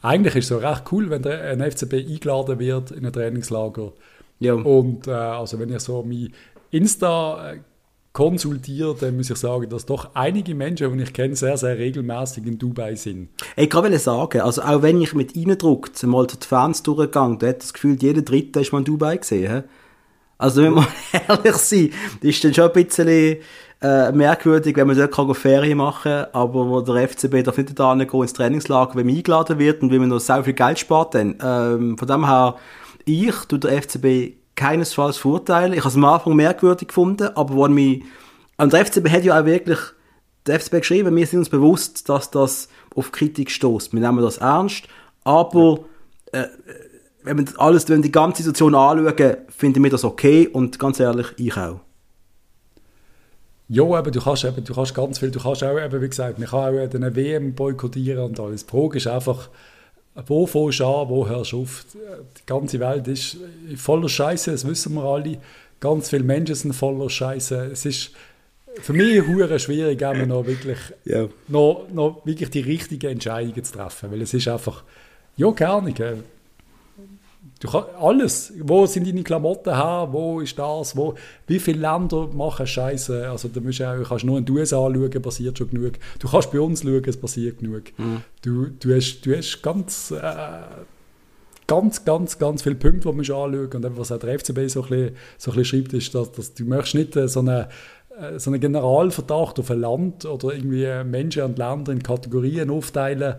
[0.03, 3.93] eigentlich ist es recht cool, wenn der, ein FCB eingeladen wird in ein Trainingslager.
[4.41, 4.55] ja.
[4.55, 6.33] Und äh, also wenn ich so mein
[6.71, 7.59] Insta äh,
[8.13, 12.47] konsultiere, dann muss ich sagen, dass doch einige Menschen, die ich kenne, sehr, sehr regelmäßig
[12.47, 13.29] in Dubai sind.
[13.57, 17.63] Ich kann sagen, also auch wenn ich mit reindrückt, mal durch die Fans durchgegangen, hat
[17.63, 19.53] das Gefühl, jeder Dritte ist mal in Dubai gesehen.
[19.53, 19.63] hä?
[20.39, 20.87] Also wenn wir
[21.29, 23.39] ehrlich sind, ist dann schon ein bisschen
[23.83, 27.79] äh, merkwürdig, wenn man dort kann Ferien machen kann, aber wo der FCB darf nicht
[27.79, 30.79] da gehen ins Trainingslager, wenn man eingeladen wird und wenn man noch sehr viel Geld
[30.79, 31.39] spart dann.
[31.43, 32.57] Ähm, von dem her,
[33.05, 35.73] ich tue der FCB keinesfalls verurteilen.
[35.73, 38.03] Ich habe es am Anfang merkwürdig gefunden, aber wo mich,
[38.57, 39.79] und der FCB hat ja auch wirklich
[40.47, 43.93] der FCB geschrieben, wir sind uns bewusst, dass das auf Kritik stößt.
[43.93, 44.85] Wir nehmen das ernst,
[45.25, 45.81] aber
[46.33, 46.45] äh,
[47.27, 51.27] wenn wir alles, wenn die ganze Situation anschauen, finden wir das okay und ganz ehrlich,
[51.37, 51.81] ich auch.
[53.69, 56.39] Ja, aber du kannst, eben, du kannst ganz viel, du kannst auch, eben, wie gesagt,
[56.39, 58.65] man kann auch eine WM boykottieren und alles.
[58.65, 59.49] Die Frage ist einfach,
[60.27, 61.85] wo fängst du an, wo hörst du auf?
[61.93, 63.39] Die ganze Welt ist
[63.77, 65.39] voller Scheiße, das wissen wir alle.
[65.81, 67.71] Ganz viele Menschen sind voller Scheiße.
[67.73, 68.13] Es ist
[68.81, 71.27] für mich hure schwierig, immer noch wirklich, Ja.
[71.49, 74.85] noch, noch wirklich die richtigen Entscheidungen zu treffen, weil es ist einfach,
[75.37, 76.15] ja, keine Ahnung, äh,
[77.67, 78.53] Du kannst alles.
[78.61, 80.09] Wo sind deine Klamotten her?
[80.11, 80.97] Wo ist das?
[80.97, 81.15] Wo,
[81.49, 83.29] wie viele Länder machen Scheiße?
[83.29, 85.95] Also, da musst du auch, kannst nur in die USA schauen, passiert schon genug.
[86.21, 87.83] Du kannst bei uns schauen, es passiert genug.
[88.43, 90.23] Du, du, hast, du hast ganz, äh,
[91.67, 94.83] ganz, ganz, ganz viele Punkte, die man anschauen Und eben, was auch der FCB so
[94.85, 97.69] ein bisschen, so ein bisschen schreibt, ist, dass, dass du möchtest nicht äh, so eine
[98.17, 102.71] äh, so einen Generalverdacht auf ein Land oder irgendwie äh, Menschen und Länder in Kategorien
[102.71, 103.35] aufteilen.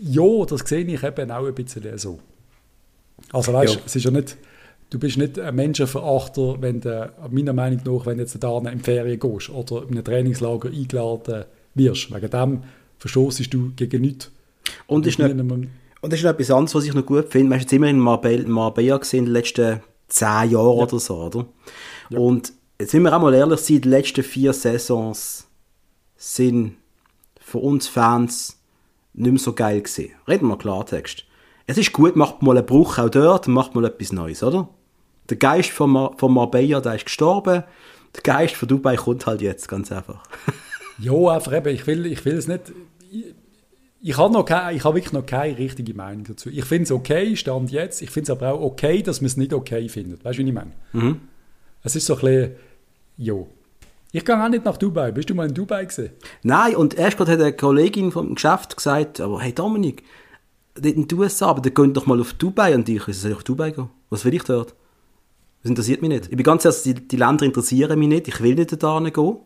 [0.00, 2.18] Ja, das sehe ich eben auch ein bisschen so.
[3.32, 3.80] Also weißt, Ja.
[3.86, 4.36] es ist ja nicht,
[4.90, 8.78] du bist nicht ein Menschenverachter, wenn du, meiner Meinung nach, wenn du jetzt da in
[8.78, 12.14] die Ferien gehst oder in einem Trainingslager eingeladen wirst.
[12.14, 12.62] Wegen dem
[12.98, 14.30] verstoßest du gegen nichts.
[14.86, 15.68] Und ist nicht, bist nicht-
[16.00, 17.48] Und das ist noch etwas anderes, was ich noch gut finde.
[17.48, 21.16] Man ist jetzt immer in Marbella, Marbella gesehen in den letzten zehn Jahren oder so,
[21.16, 21.46] oder?
[22.10, 25.46] Und jetzt müssen wir auch mal ehrlich sein, die letzten vier Saisons
[26.16, 26.76] sind
[27.40, 28.58] für uns Fans
[29.14, 30.10] nicht mehr so geil gewesen.
[30.28, 31.24] Reden wir Klartext.
[31.66, 34.68] Es ist gut, macht mal einen Bruch auch dort macht mal etwas Neues, oder?
[35.30, 37.64] Der Geist von, Mar von Marbella, der ist gestorben.
[38.14, 40.22] Der Geist von Dubai kommt halt jetzt, ganz einfach.
[40.96, 42.72] Ja, einfach eben, ich will, ich will es nicht.
[43.10, 43.34] Ich,
[44.00, 46.50] ich habe noch keine, ich habe wirklich noch keine richtige Meinung dazu.
[46.50, 48.00] Ich finde es okay, Stand jetzt.
[48.00, 50.24] Ich finde es aber auch okay, dass man es nicht okay findet.
[50.24, 50.70] Weißt du, wie ich meine?
[51.82, 52.54] Es ist so ein bisschen,
[53.16, 53.34] ja.
[54.12, 55.10] Ich gehe auch nicht nach Dubai.
[55.10, 56.10] Bist du mal in Dubai gesehen?
[56.44, 60.04] Nein, und erst gerade hat eine Kollegin vom Geschäft gesagt, aber hey Dominik,
[60.74, 63.36] dort in den USA, aber dann geht doch mal auf Dubai und ich, soll ich
[63.36, 63.90] auf Dubai gehen?
[64.10, 64.74] Was will ich dort?
[65.62, 66.24] Das interessiert mich nicht.
[66.26, 69.36] Ich bin ganz ehrlich, die, die Länder interessieren mich nicht, ich will nicht da gehen.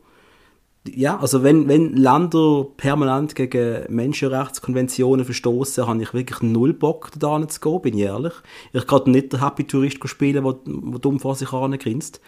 [0.97, 7.47] Ja, also wenn, wenn Länder permanent gegen Menschenrechtskonventionen verstoßen, habe ich wirklich null Bock, da
[7.49, 8.33] zu gehen, bin ich ehrlich.
[8.73, 12.21] Ich kann nicht der Happy-Tourist spielen, der, der dumm vor sich grinst.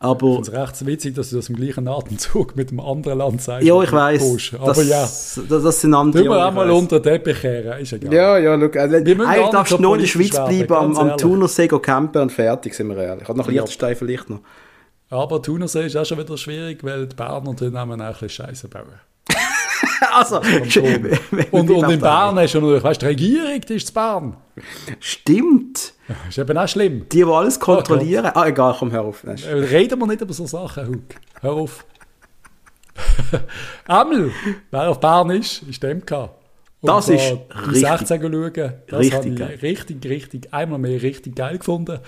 [0.00, 3.18] Aber Ich finde es recht witzig, dass du das im gleichen Atemzug mit einem anderen
[3.18, 3.66] Land sagst.
[3.66, 4.54] ja, ich weiß.
[4.58, 5.00] Aber das, ja,
[5.48, 6.22] das, das sind andere.
[6.24, 7.80] tun wir auch mal unter den Teppich kehren.
[7.80, 8.12] Ist egal.
[8.12, 10.96] Ja, ja, look, also, Wir müssen eigentlich darfst du nur in der Schweiz bleiben, am,
[10.96, 11.16] am.
[11.16, 13.28] Thunersee gehen campen und fertig, sind wir ehrlich.
[13.28, 13.52] Hat noch Ja.
[13.52, 14.40] Liechtenstein vielleicht noch.
[15.14, 18.68] Aber Thunersee ist auch schon wieder schwierig, weil die Berner haben auch ein bisschen Scheiße
[18.68, 18.84] bauen.
[20.12, 20.76] Also, Und,
[21.52, 24.36] und, und in Bern hast du noch, weißt du, die Regierung, die ist zu Bern.
[25.00, 25.94] Stimmt.
[26.28, 27.06] Ist eben auch schlimm.
[27.10, 28.26] Die, die alles kontrollieren.
[28.34, 29.24] Ah, egal, komm, hör auf.
[29.24, 31.02] Reden wir nicht über so Sachen, Huck.
[31.40, 31.84] Hör auf.
[33.88, 34.30] Amel,
[34.70, 36.12] wer auf Bern ist, ist MK.
[36.12, 36.30] Und
[36.82, 37.32] Das ist
[37.72, 38.72] richtig- 16 schauen.
[38.88, 41.98] Das richtig habe ich richtig, richtig, einmal mehr richtig geil gefunden.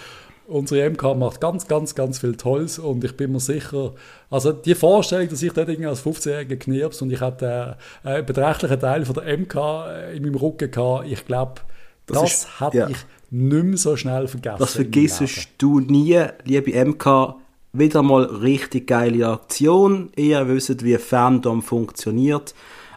[0.49, 3.95] Unsere MK macht ganz, ganz, ganz viel Tolles und ich bin mir sicher,
[4.31, 8.27] also die Vorstellung, dass ich dort irgendwie als 15-Jähriger knirps und ich hatte äh, einen
[8.27, 9.55] beträchtlichen Teil von der MK
[9.89, 11.61] äh, in meinem Rücken gehabt, ich glaube,
[12.07, 12.89] das, das ist, hat ja.
[12.89, 12.97] ich
[13.31, 14.59] nicht mehr so schnell vergessen.
[14.59, 17.37] Das vergisst du nie, liebe MK.
[17.73, 20.11] Wieder mal richtig geile Aktion.
[20.17, 22.55] Ihr wisst, wie Fandom funktioniert.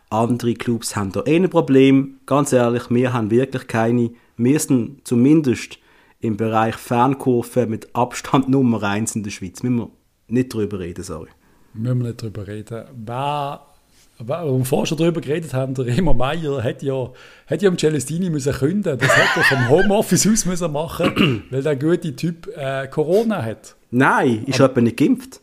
[0.10, 2.20] Andere Clubs haben da eh ein Problem.
[2.26, 4.12] Ganz ehrlich, wir haben wirklich keine.
[4.38, 5.80] Wir sind zumindest
[6.20, 9.64] im Bereich Fernkurve mit Abstand Nummer 1 in der Schweiz.
[9.64, 9.90] Müssen wir
[10.28, 11.30] nicht drüber reden, sorry.
[11.74, 12.86] Müssen wir nicht drüber reden.
[13.06, 13.62] Wer
[14.22, 17.10] weil wir vorher schon darüber geredet haben, der Remo Meier hätte ja,
[17.46, 18.98] hätte ja am Celestini müssen künden.
[18.98, 23.76] Das hätte er vom Homeoffice aus müssen machen, weil der gute Typ äh, Corona hat.
[23.92, 25.40] Nein, ist aber nicht geimpft.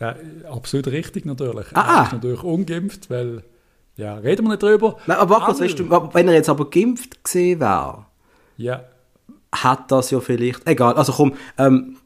[0.00, 0.16] Der,
[0.48, 1.66] absolut richtig natürlich.
[1.74, 2.14] Ah, er ist ah.
[2.14, 3.42] natürlich ungeimpft, weil
[3.96, 4.96] ja, reden wir nicht drüber.
[5.06, 8.06] Nein, aber warte, weißt du, wenn er jetzt aber geimpft gesehen wäre,
[8.56, 8.84] ja.
[9.52, 10.66] Hat das ja vielleicht.
[10.66, 11.98] Egal, also komm, ähm,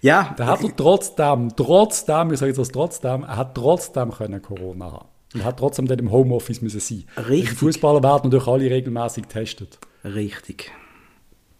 [0.00, 0.34] ja.
[0.36, 4.92] Da hat er trotzdem, trotzdem, ich sage jetzt das trotzdem, er hat trotzdem können Corona
[4.92, 5.08] haben.
[5.34, 7.04] Und hat trotzdem dann im Homeoffice müssen sein.
[7.16, 7.50] Richtig.
[7.50, 9.78] Die Fußballer werden natürlich alle regelmäßig getestet.
[10.04, 10.70] Richtig.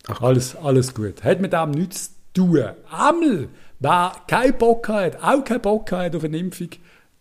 [0.09, 1.25] Ach, alles, alles gut.
[1.25, 2.65] Hat mit dem nichts zu tun.
[2.91, 3.49] Einmal,
[3.79, 6.69] wer keinen Bock hat, auch keinen Bock hat auf eine Impfung,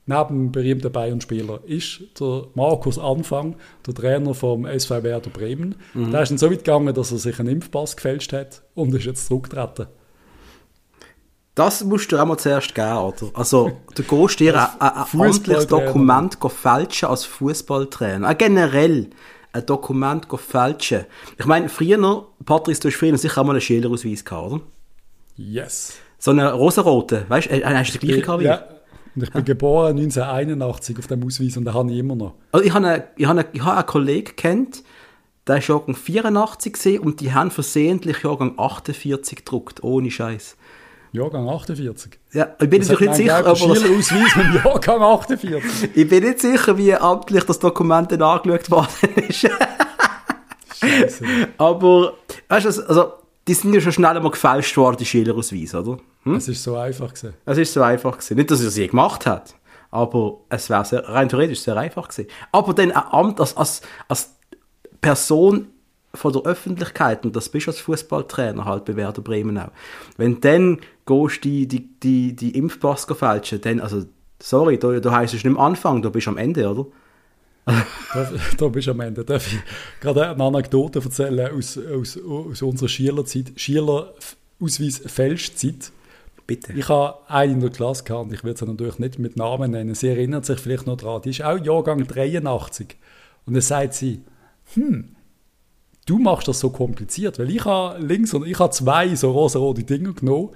[0.05, 5.75] neben berühmten Bayern-Spieler, ist der Markus Anfang, der Trainer vom SV Werder Bremen.
[5.93, 6.11] Mhm.
[6.11, 9.05] Der ist dann so weit gegangen, dass er sich einen Impfpass gefälscht hat und ist
[9.05, 9.87] jetzt zurückgetreten.
[11.53, 13.29] Das musst du auch mal zuerst geben, oder?
[13.33, 18.29] Also, du gehst dir ein, ein, amtliches Dokument fälschen als Fußballtrainer.
[18.29, 19.09] Auch generell
[19.51, 21.05] ein Dokument fälschen.
[21.37, 24.61] Ich meine, früher, Patrice, du hast früher sicher auch mal einen Schülerausweis gehabt, oder?
[25.35, 25.97] Yes.
[26.17, 28.63] So einen rosaroten, weißt du, äh, hast du den gleichen gehabt wie ja.
[29.15, 32.35] Und ich bin geboren 1981 auf dem Ausweis und den habe ich immer noch.
[32.51, 34.83] Also ich habe einen, ich habe einen, ich habe einen Kollegen kennt,
[35.47, 40.55] der ist Jahrgang 84 gesehen und die haben versehentlich Jahrgang 48 gedruckt, ohne Scheiß.
[41.13, 42.19] Jahrgang 48.
[42.31, 43.51] Ja, ich bin das natürlich nicht sicher, aber...
[43.51, 45.89] Ausweis mit Jahrgang 48.
[45.93, 49.49] ich bin nicht sicher, wie amtlich das Dokument dann angeschaut worden ist.
[50.79, 51.25] Scheiße.
[51.57, 52.13] aber,
[52.47, 53.13] weißt du, also,
[53.51, 55.97] die sind ja schon schnell einmal gefälscht worden, die Schülerausweise, oder?
[56.23, 56.35] Hm?
[56.35, 57.33] Es ist so einfach gewesen.
[57.43, 58.37] Es ist so einfach gewesen.
[58.37, 59.55] Nicht, dass er es je gemacht hat,
[59.89, 62.29] aber es wäre rein theoretisch sehr einfach gewesen.
[62.53, 64.33] Aber dann ein Amt als, als, als
[65.01, 65.67] Person
[66.13, 69.71] von der Öffentlichkeit, und das bist du als Fußballtrainer halt bei Werder Bremen auch,
[70.15, 74.05] wenn dann gehst die, die, die, die Impfpass fälschen, dann, also,
[74.41, 76.85] sorry, da, da heisst es nicht am Anfang, da bist du am Ende, oder?
[78.57, 79.23] Da, bist du am Ende.
[79.23, 79.59] Darf ich
[79.99, 85.91] gerade eine Anekdote erzählen aus, aus, aus unserer Schülerzeit, Schülerausweis-Fälschzeit.
[86.47, 86.73] Bitte.
[86.73, 89.71] Ich habe eine in der Klasse gehabt, und ich würde sie natürlich nicht mit Namen
[89.71, 89.95] nennen.
[89.95, 91.21] Sie erinnert sich vielleicht noch daran.
[91.21, 92.97] Die ist auch Jahrgang 83.
[93.45, 94.21] Und dann sagt sie,
[94.73, 95.15] hm,
[96.05, 99.83] du machst das so kompliziert, weil ich habe links und ich habe zwei so rosa-rote
[99.83, 100.49] Dinger genommen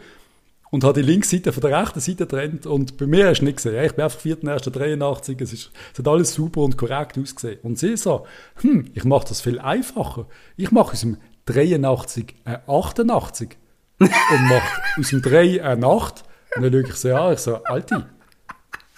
[0.76, 3.46] und habe die linke Seite von der rechten Seite getrennt und bei mir hast du
[3.46, 3.82] nicht gesehen.
[3.86, 7.60] Ich bin einfach 4.1.83, es, ist, es hat alles super und korrekt ausgesehen.
[7.64, 10.28] Und sie so, hm, ich mache das viel einfacher.
[10.58, 11.16] Ich mache aus dem
[11.46, 13.58] 83 ein 88
[14.00, 14.10] und
[14.50, 16.24] mache aus dem 3 ein 8
[16.58, 17.96] und dann schaue ich sie an, ich so, Alti.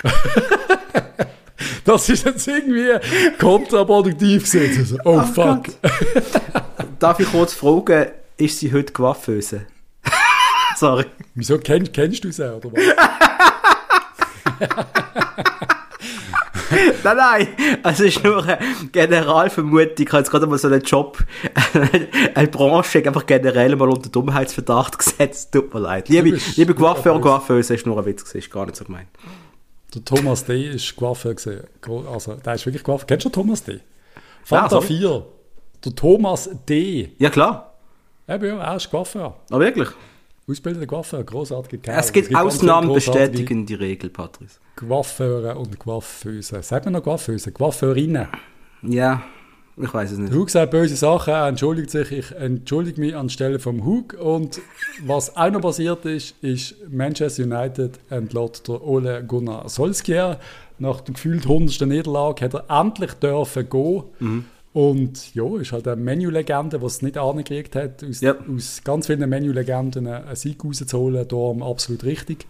[1.85, 2.89] das ist jetzt irgendwie
[3.37, 4.79] kontraproduktiv gewesen.
[4.79, 5.65] Also, oh, oh fuck.
[6.97, 9.67] Darf ich kurz fragen, ist sie heute Coiffeuse?
[10.77, 11.05] Sorry.
[11.33, 12.79] Wieso kennst, kennst du sie, oder was?
[17.03, 17.47] nein, nein,
[17.83, 18.59] es ist nur eine
[18.91, 19.95] Generalvermutung.
[19.97, 21.17] Ich habe jetzt gerade mal so einen Job,
[22.35, 25.51] eine Branche einfach generell mal unter Dummheitsverdacht gesetzt.
[25.51, 26.09] Tut mir leid.
[26.09, 29.07] Liebe, liebe Coiffeur und Coiffeuse, ist nur ein Witz, ist gar nicht so gemeint.
[29.95, 30.69] Der Thomas D.
[30.69, 31.63] ist Coiffeur gesehen.
[32.11, 33.07] Also, der ist wirklich Coiffeur.
[33.07, 33.79] Kennst du Thomas D?
[34.43, 35.25] Fanta ja, 4.
[35.85, 37.15] Der Thomas D.
[37.17, 37.73] Ja, klar.
[38.27, 39.33] Eben, ja, er ist Coiffeur.
[39.49, 39.89] Ah, wirklich?
[40.49, 41.99] Ausbildender Coiffeur, großartige Kerl.
[41.99, 44.59] Es gibt, Ausnahmen bestätigen die Regel, Patrice.
[44.77, 46.63] Coiffeure und Coiffeuse.
[46.63, 47.51] Sagt man noch Coiffeuse?
[47.51, 48.27] Coiffeurinnen.
[48.81, 49.23] Ja,
[49.75, 50.33] ich weiß es nicht.
[50.33, 52.13] Hug sagt böse Sachen, er entschuldigt sich.
[52.13, 54.13] Ich entschuldige mich anstelle vom Hug.
[54.13, 54.61] Und
[55.05, 60.39] was auch noch passiert ist, ist Manchester United entlässt der Ole Gunnar Solskjaer.
[60.79, 61.81] Nach der gefühlt 100.
[61.81, 64.03] Niederlage hat er endlich dürfen gehen.
[64.19, 64.45] Mhm.
[64.77, 68.35] Und ja, ist halt eine Menü-Legende, die es nicht angekriegt hat, aus, ja.
[68.35, 72.45] aus ganz vielen Menü-Legenden einen Sieg rauszuholen, darum absolut richtig.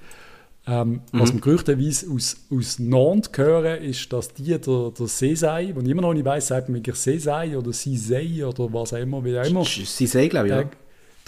[0.67, 0.99] Ähm, mhm.
[1.13, 6.01] Was man gerüchteweise aus, aus Nantes hören, ist, dass die der, der Sesei, wo immer
[6.01, 9.45] noch nicht weiss, sagt man wirklich Sesei oder Sisei oder was auch immer, wie auch
[9.45, 9.63] immer.
[9.63, 10.69] Sisei, glaube ich, ja.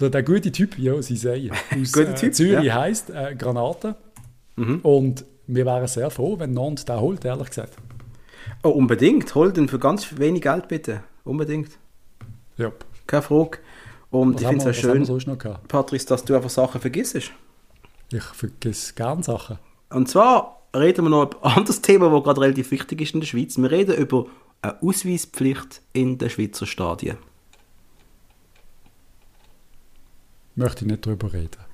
[0.02, 1.50] Der, der, gute Typ, ja, Sisei,
[1.82, 2.74] aus äh, typ, Zürich ja.
[2.74, 3.96] heisst äh, Granate.
[4.58, 4.80] Mhm.
[4.82, 7.78] Und wir wären sehr froh, wenn Nantes den holt, ehrlich gesagt.
[8.64, 9.34] Oh, unbedingt.
[9.36, 11.04] Hol den für ganz wenig Geld, bitte.
[11.24, 11.72] Unbedingt.
[12.58, 12.72] Ja.
[13.08, 13.60] Keine Frage.
[14.12, 15.68] Und Was ich finde es auch schön, sonst noch gehabt?
[15.68, 17.16] Patrice, dass du einfach Sachen vergisst.
[18.12, 19.60] Ich vergesse gerne Sachen.
[19.90, 23.22] Und zwar reden wir noch über ein anderes Thema, das gerade relativ wichtig ist in
[23.22, 23.58] der Schweiz.
[23.58, 24.26] Wir reden über
[24.62, 27.18] eine Ausweispflicht in den Schweizer Stadien.
[30.56, 31.69] Möchte ich nicht drüber reden.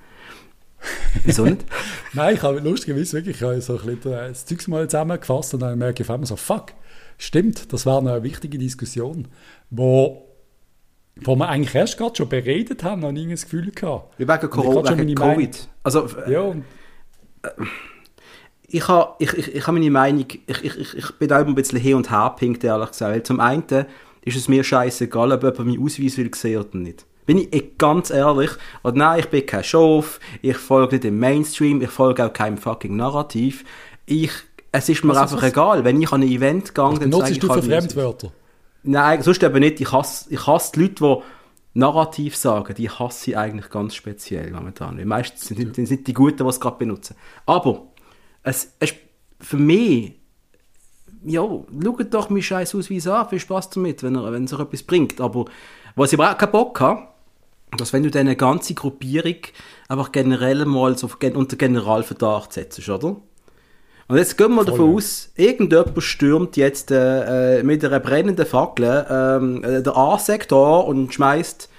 [1.23, 1.65] Wieso nicht?
[2.13, 5.59] Nein, ich habe lustigerweise wirklich ich habe so ein bisschen das Zeug mal zusammengefasst und
[5.61, 6.73] dann merke ich auf einmal so, fuck,
[7.17, 9.27] stimmt, das war eine wichtige Diskussion,
[9.69, 10.27] wo,
[11.17, 14.13] wo wir eigentlich erst gerade schon beredet haben und nie das Gefühl gehabt.
[14.19, 15.67] Wie wegen, Corona, wegen Covid.
[15.83, 16.63] Also, Ja, und
[18.67, 21.49] ich habe ich, ich, ich ha meine Meinung, ich, ich, ich- ich bin da immer
[21.51, 23.11] ein bisschen hin und her pinkt, ehrlich gesagt.
[23.13, 23.63] Weil zum einen
[24.23, 27.05] ist es mir scheißegal, ob jemand meinen Ausweis will sehen oder nicht.
[27.26, 28.51] Bin ich ganz ehrlich.
[28.84, 32.57] Und nein, ich bin kein Schof, ich folge nicht dem Mainstream, ich folge auch keinem
[32.57, 33.65] fucking Narrativ.
[34.05, 34.32] Ich,
[34.71, 35.51] es ist mir Was einfach das?
[35.51, 35.84] egal.
[35.84, 37.86] Wenn ich an ein Event gehe, dann nutzt ich du für halt Ausweis.
[37.86, 38.32] Fremdwörter?
[38.84, 39.82] Nein, sonst eben nicht.
[39.82, 40.95] Ich hasse, ich hasse die Leute,
[41.73, 42.76] die Narrativ sagen.
[42.76, 44.97] Die hasse ich eigentlich ganz speziell momentan.
[44.97, 47.15] Weil meistens sind, sind, sind die Guten, die es gerade benutzen.
[47.47, 47.88] Aber
[48.43, 48.93] es, es
[49.39, 50.13] für mich,
[51.23, 53.28] ja, schaut doch meinen scheiß Ausweis an.
[53.30, 55.19] Viel Spaß damit, wenn, er, wenn es euch etwas bringt.
[55.19, 55.45] Aber
[55.95, 57.07] was ich aber auch keinen Bock habe,
[57.78, 59.38] dass wenn du diese ganze Gruppierung
[59.88, 63.18] einfach generell mal so unter Generalverdacht setzt, oder?
[64.07, 64.97] Und jetzt gehen wir Voll, davon ja.
[64.97, 71.11] aus, irgendjemand stürmt jetzt äh, äh, mit einer brennenden Fackel ähm, äh, der A-Sektor und
[71.11, 71.70] schmeißt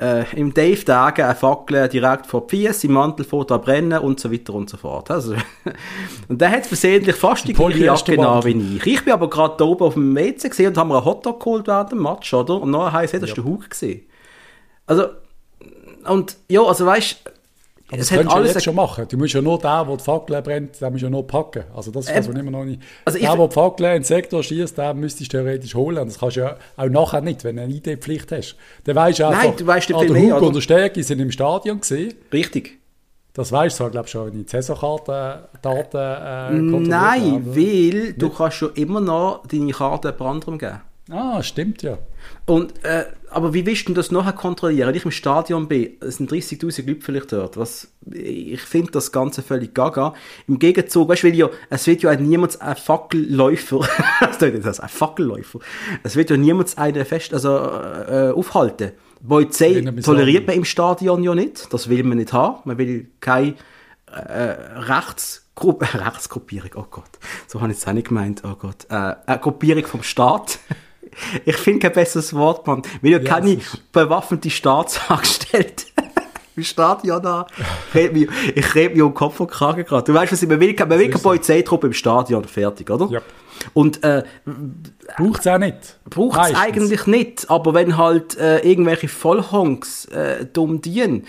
[0.00, 4.00] äh, im Dave Dagen eine Fackel direkt vor die Fies, im Mantel vor da brennen
[4.00, 5.10] und so weiter und so fort.
[5.10, 5.34] Also,
[6.28, 8.86] und der hat versehentlich fast die gleiche Jacke an wie ich.
[8.86, 11.38] Ich bin aber gerade da oben auf dem WC gesehen und haben mir einen Hotdog
[11.38, 12.60] geholt während dem Match, oder?
[12.60, 14.02] Und nachher heisst, hey, das ist der Hug gesehen.
[14.86, 15.04] Also,
[16.06, 17.16] und ja, also weißt
[17.90, 19.06] Aber es das könntest du ja jetzt schon machen.
[19.08, 21.64] Du musst ja nur den, der die Fackel brennt, den musst du ja nur packen.
[21.74, 22.82] Also das ist das, Ähm, immer noch nicht...
[23.04, 26.06] also der, der die Fackel in den Sektor schießt, den müsstest du theoretisch holen.
[26.06, 28.56] Das kannst du ja auch nachher nicht, wenn du eine ID-Pflicht hast.
[28.84, 30.46] Dann weisst du Nein, einfach, du weisst nicht ah, der Hugo oder?
[30.48, 32.14] und der Stegi sind im Stadion gesehen.
[32.32, 32.78] richtig.
[33.38, 38.74] Das weißt du, glaube ich schon in die Saisonkarten-Daten äh, Nein, weil du kannst schon
[38.74, 40.80] immer noch deine Karte anderem geben.
[41.10, 41.98] Ah, stimmt ja.
[42.44, 44.88] Und, äh, aber wie willst du das nachher kontrollieren?
[44.88, 47.56] Wenn ich im Stadion bin, es sind 30'000 Leute vielleicht dort.
[47.56, 50.14] Was, ich finde das Ganze völlig gaga.
[50.46, 53.80] Im Gegenzug, weißt du, ja, es wird ja niemand ein Fackelläufer,
[54.20, 55.60] das klingt jetzt als ein Fackelläufer,
[56.02, 58.92] es wird ja niemand einen fest, also, äh, aufhalten.
[59.26, 61.72] Polizei toleriert an- man im Stadion ja nicht.
[61.72, 62.60] Das will man nicht haben.
[62.64, 63.54] Man will keine
[64.06, 67.10] äh, Rechtsgruppe, Rechtsgruppierung, oh Gott,
[67.46, 70.58] so habe ich es auch nicht gemeint, oh Gott, äh, eine Gruppierung vom Staat.
[71.44, 72.82] Ich finde kein besseres Wort, Mann.
[73.02, 75.84] Wir haben ja keine ist- bewaffnete Staatsangestellte
[76.56, 77.46] im Stadion da.
[77.88, 80.04] Ich rede mich, ich rede mich um Kopf und Kragen gerade.
[80.04, 81.22] Du weißt, was ich, man will, man will keine.
[81.22, 83.08] Polizeitruppe im Stadion, fertig, oder?
[83.10, 83.20] Ja.
[83.74, 84.22] Und äh,
[85.16, 85.98] Braucht es auch nicht.
[86.08, 91.26] braucht es eigentlich nicht, aber wenn halt äh, irgendwelche Vollhonks äh, dumm dienen,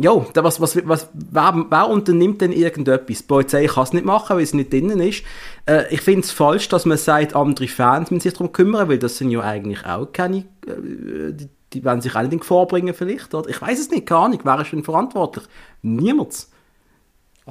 [0.00, 3.18] ja, da was, was, was, wer, wer unternimmt denn irgendetwas?
[3.18, 5.22] Die Polizei kann es nicht machen, weil es nicht drinnen ist.
[5.66, 8.98] Äh, ich finde es falsch, dass man sagt, andere Fans müssen sich darum kümmern, weil
[8.98, 12.66] das sind ja eigentlich auch keine, äh, die, die werden sich auch nicht in Gefahr
[12.66, 13.34] bringen vielleicht.
[13.34, 13.48] Oder?
[13.48, 15.44] Ich weiß es nicht, keine Ahnung, wer ist denn verantwortlich?
[15.82, 16.48] Niemand.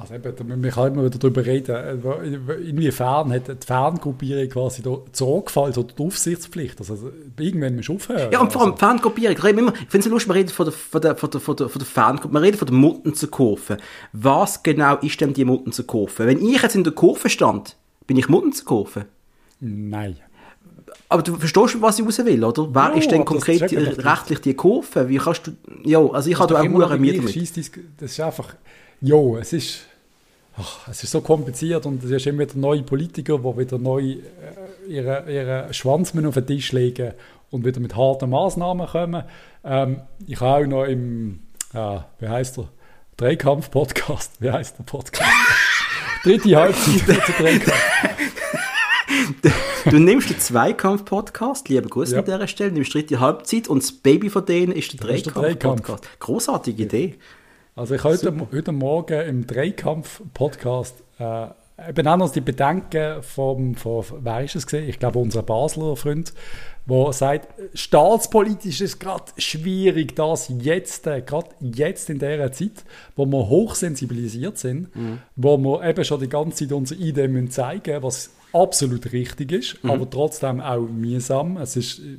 [0.00, 4.82] Also eben, wir kann immer wieder darüber reden, äh, inwiefern hat die Fangruppierung quasi
[5.12, 6.78] Sorgfalt oder die Aufsichtspflicht.
[6.78, 8.30] Also irgendwann musst du aufhören.
[8.30, 9.34] Ja, und vor allem also, Fangruppierung.
[9.34, 11.68] Ich finde es so lustig, wir reden von der, von der, von der, von der,
[11.68, 13.78] von der Fangruppe, wir reden von der Muttenzer-Kurve.
[14.12, 16.26] Was genau ist denn die Muttenzer-Kurve?
[16.26, 17.76] Wenn ich jetzt in der Kurve stand,
[18.06, 19.06] bin ich Muttenzer-Kurve.
[19.58, 20.16] Nein.
[21.08, 22.72] Aber du verstehst, was ich raus will, oder?
[22.72, 25.08] Wer Ja, ist denn konkret doch rechtlich die Kurve?
[25.08, 27.56] Wie kannst du, ja, also ich habe da auch Mühe damit.
[27.96, 28.54] Das ist einfach,
[29.00, 29.87] jo, es ist,
[30.58, 34.02] ach, es ist so kompliziert und es ist immer wieder neue Politiker, die wieder neu
[34.02, 34.18] äh,
[34.88, 37.12] ihre, ihre Schwanz auf den Tisch legen
[37.50, 39.22] und wieder mit harten Maßnahmen kommen.
[39.64, 41.40] Ähm, ich habe auch noch im,
[41.74, 42.68] äh, wie heißt der,
[43.16, 45.30] Dreikampf-Podcast, wie heißt der Podcast?
[46.24, 47.62] Dritte Halbzeit.
[49.90, 52.18] Du nimmst den Zweikampf-Podcast, liebe Grüße Ja.
[52.18, 55.26] an dieser Stelle, nimmst dritte Halbzeit und das Baby von denen ist der Das ist
[55.26, 56.06] der Dreikampf-Podcast.
[56.20, 57.14] Großartige Idee.
[57.78, 61.46] Also ich habe heute, heute Morgen im Dreikampf-Podcast äh,
[61.88, 64.88] eben auch noch die Bedenken vom, von, wer ist es gesehen?
[64.88, 66.32] Ich glaube, unser Basler Freund,
[66.86, 72.84] der sagt, staatspolitisch ist es gerade schwierig, das jetzt, äh, gerade jetzt in dieser Zeit,
[73.14, 74.88] wo wir hochsensibilisiert sind,
[75.36, 79.78] wo wir eben schon die ganze Zeit unsere Idee müssen zeigen was absolut richtig ist,
[79.84, 81.58] aber trotzdem auch mühsam.
[81.58, 82.18] Es ist, äh,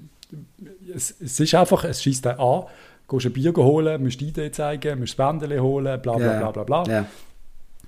[0.95, 2.63] es, es ist einfach, es schießt an,
[3.09, 6.51] gehst ein Bier holen, musst die Idee zeigen, musst das Bändchen holen, bla bla bla
[6.51, 6.83] bla bla.
[6.87, 7.05] Ja.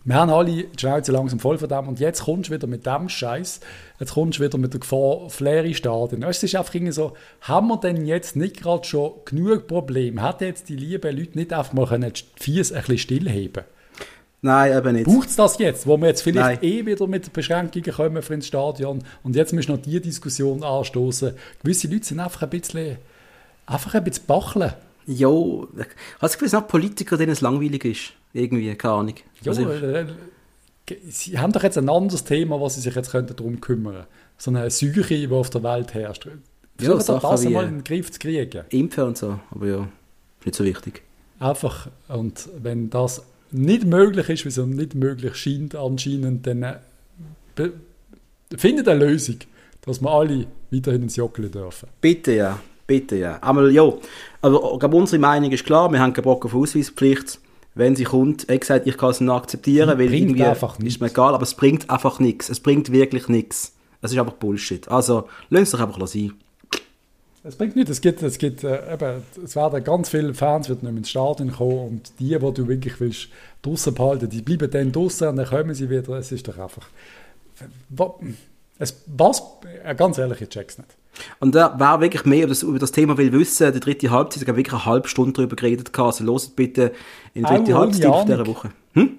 [0.04, 2.88] Wir haben alle die Schnauze langsam voll von dem und jetzt kommst du wieder mit
[2.88, 3.60] dem Scheiß,
[4.00, 6.24] jetzt kommst du wieder mit der Gefahr Flair Stadien.
[6.24, 10.20] Es ist einfach irgendwie so, haben wir denn jetzt nicht gerade schon genug Probleme?
[10.24, 13.64] Hat jetzt die lieben Leute nicht einfach mal können die Fies ein bisschen stillheben
[14.44, 15.06] Nein, eben nicht.
[15.06, 16.72] Braucht es das jetzt, wo wir jetzt vielleicht Nein.
[16.72, 20.64] eh wieder mit Beschränkungen kommen für ins Stadion und jetzt müssen wir noch die Diskussion
[20.64, 21.34] anstoßen.
[21.62, 22.98] Gewisse Leute sind einfach ein bisschen,
[23.68, 24.74] einfach ein bisschen bacheln.
[25.12, 25.68] Jo,
[26.34, 28.14] Gefühl, es sind auch Politiker, denen es langweilig ist.
[28.34, 29.16] Irgendwie, keine Ahnung.
[29.42, 30.06] Ja, Also, äh,
[31.10, 34.06] sie haben doch jetzt ein anderes Thema, was sie sich jetzt könnten darum kümmern
[34.38, 36.28] So eine Seuche, die auf der Welt herrscht.
[36.78, 38.64] Versuchen doch Sachen das wie- einmal in den Griff zu kriegen.
[38.70, 39.88] Impfen und so, aber ja,
[40.46, 41.02] nicht so wichtig.
[41.40, 46.78] Einfach, und wenn das nicht möglich ist, wie es nicht möglich scheint anscheinend, dann äh,
[48.56, 49.38] findet eine Lösung,
[49.82, 51.90] dass wir alle weiterhin ins Jockeln dürfen.
[52.00, 52.60] Bitte ja,
[52.92, 53.38] bitte ja.
[53.42, 53.90] Einmal, ja.
[54.42, 57.40] Aber ich glaube, unsere Meinung ist klar, wir haben keinen Bock auf Ausweispflicht.
[57.74, 61.00] Wenn sie kommt, wie gesagt, ich kann es nicht akzeptieren, weil irgendwie einfach ist nichts.
[61.00, 62.50] mir egal, aber es bringt einfach nichts.
[62.50, 63.74] Es bringt wirklich nichts.
[64.02, 64.90] Es ist einfach Bullshit.
[64.90, 66.34] Also, lass es doch einfach sein.
[67.46, 70.84] Es bringt nichts, es gibt, es gibt äh, eben, es werden ganz viele Fans wird
[70.84, 73.30] nicht mehr ins Stadion kommen und die, die du wirklich willst,
[73.62, 76.10] draussen behalten, die bleiben dann draussen und dann kommen sie wieder.
[76.20, 76.88] Es ist doch einfach,
[77.90, 79.44] was,
[79.96, 80.90] ganz ehrlich, ich check's nicht.
[81.40, 84.44] Und wer, wer wirklich mehr über das, über das Thema will wissen, die dritte Halbzeit,
[84.44, 85.98] ich habe wirklich eine halbe Stunde darüber geredet.
[86.00, 86.92] Also hört bitte
[87.34, 88.48] in Auch dritte Halbzeit von dieser.
[88.48, 88.70] Woche.
[88.94, 89.18] Hm?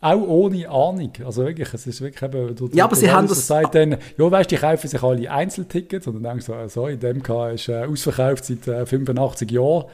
[0.00, 1.12] Auch ohne Ahnung.
[1.24, 2.54] Also wirklich, es ist wirklich eben...
[2.54, 5.02] Der, Ja, aber sie der haben das- sagt dann, ja, weißt du, die kaufen sich
[5.02, 8.68] alle Einzeltickets und dann denkst du, so, so, in dem K ist äh, ausverkauft seit
[8.68, 9.84] äh, 85 Jahren.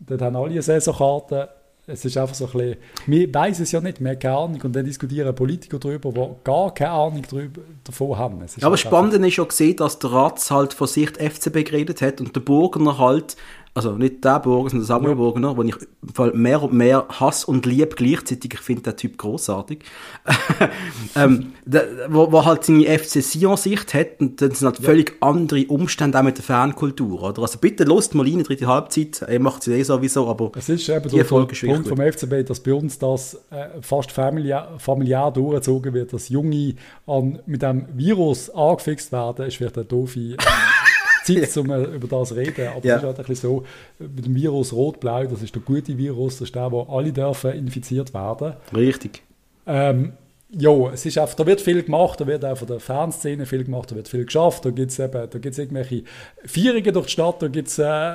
[0.00, 1.48] Dort haben alle eine Saisonkarte.
[1.88, 2.76] Es ist einfach so ein bisschen,
[3.06, 6.44] wir weiss es ja nicht, wir haben keine Ahnung und dann diskutieren Politiker darüber, die
[6.44, 8.44] gar keine Ahnung darüber, davon haben.
[8.60, 12.20] Aber halt spannend ist schon gesehen, dass der Ratz halt von Sicht FCB geredet hat
[12.20, 13.36] und der Burgener halt,
[13.76, 15.16] also nicht der Burger, sondern der Samuel Ja.
[15.16, 18.96] Burgener, den ich im Fall mehr und mehr Hass und Liebe gleichzeitig, ich finde den
[18.96, 19.80] Typ großartig,
[21.14, 25.66] ähm, der, wo, wo halt seine FC Sion-Sicht hat und dann sind halt völlig andere
[25.66, 27.42] Umstände auch mit der Fankultur, oder?
[27.42, 30.88] Also bitte lost mal rein dritte Halbzeit, er macht es eh sowieso, aber Es ist
[30.88, 34.72] eben Die der Folge ist Punkt vom FCB, dass bei uns das äh, fast familiär,
[34.78, 40.18] familiär durchgezogen wird, dass Junge an, mit dem Virus angefixt werden, ist vielleicht eine doofe
[40.20, 40.36] äh,
[41.26, 42.68] Zeit, um äh, über das zu reden.
[42.68, 42.96] Aber Ja.
[42.96, 43.64] es ist halt ein bisschen so,
[43.98, 47.52] mit dem Virus Rot-Blau, das ist der gute Virus, das ist der, wo alle dürfen
[47.52, 48.54] infiziert werden.
[48.74, 49.22] richtig.
[49.66, 50.12] Ähm,
[50.56, 53.64] ja, es ist einfach, da wird viel gemacht, da wird auch von der Fanszene viel
[53.64, 56.04] gemacht, da wird viel geschafft, da gibt es eben, da gibt's irgendwelche
[56.44, 58.14] Feierungen durch die Stadt, da gibt es äh,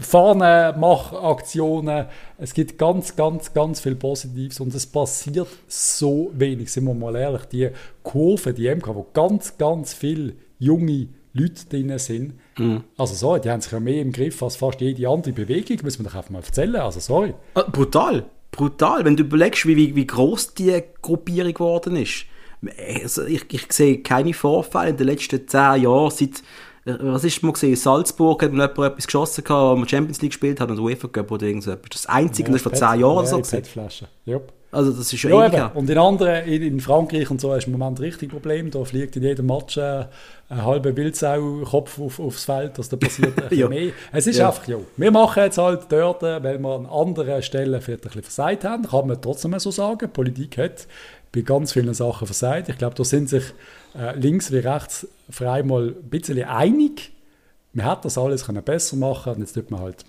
[0.00, 2.06] Fahnenmachaktionen,
[2.38, 7.14] es gibt ganz, ganz, ganz viel Positives und es passiert so wenig, sind wir mal
[7.16, 7.68] ehrlich, die
[8.02, 12.34] Kurve, die MK, wo ganz, ganz viele junge Leute drin sind,
[12.96, 15.98] also sorry, die haben sich ja mehr im Griff als fast jede andere Bewegung, muss
[15.98, 17.34] man doch einfach mal erzählen, also sorry.
[17.54, 19.04] Ah, brutal, brutal.
[19.04, 22.26] Wenn du überlegst, wie, wie, wie groß die Gruppierung geworden ist.
[23.00, 26.10] Also ich, ich sehe keine Vorfälle in den letzten zehn Jahren.
[26.10, 26.42] Seit,
[26.84, 27.76] äh, was ist mal gesehen?
[27.76, 31.08] Salzburg hat mal jemand etwas geschossen, gehabt, wo man Champions League gespielt hat und UEFA
[31.08, 32.02] Cup oder irgend so etwas.
[32.02, 33.36] Das einzige, das ist vor zehn Jahren so.
[33.36, 33.50] Ja, gewesen.
[33.50, 34.08] PET-Flaschen.
[34.26, 34.52] Yep.
[34.72, 35.70] Also das ist schon Ja, ewig eben.
[35.74, 38.70] Und in anderen, in, in Frankreich und so, ist im Moment richtig Problem.
[38.70, 40.04] Da fliegt in jedem Match äh,
[40.48, 43.68] ein halber Wildsau-Kopf auf, aufs Feld, dass da passiert ein Ja.
[43.68, 43.90] mehr.
[44.12, 44.48] Es ist Ja.
[44.48, 48.08] einfach, ja, wir machen jetzt halt dort, äh, weil wir an anderen Stellen vielleicht ein
[48.08, 50.08] bisschen versagt haben, kann man trotzdem so sagen.
[50.12, 50.86] Politik hat
[51.32, 52.68] bei ganz vielen Sachen versagt.
[52.68, 53.44] Ich glaube, da sind sich
[53.98, 57.12] äh, links wie rechts frei mal ein bisschen einig.
[57.72, 60.04] Man hätte das alles können besser machen und jetzt tut man halt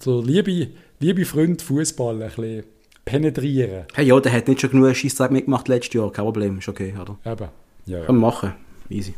[0.00, 2.64] so liebe, liebe Freund Fußball ein bisschen
[3.04, 3.84] penetrieren.
[3.94, 6.10] Hey, ja, der hat nicht schon genug Scheissdreck mitgemacht letztes Jahr.
[6.12, 7.16] Kein Problem, ist okay, oder?
[7.24, 7.48] Eben.
[7.86, 8.04] Ja, ja.
[8.04, 8.54] Kann man machen.
[8.88, 9.14] Easy.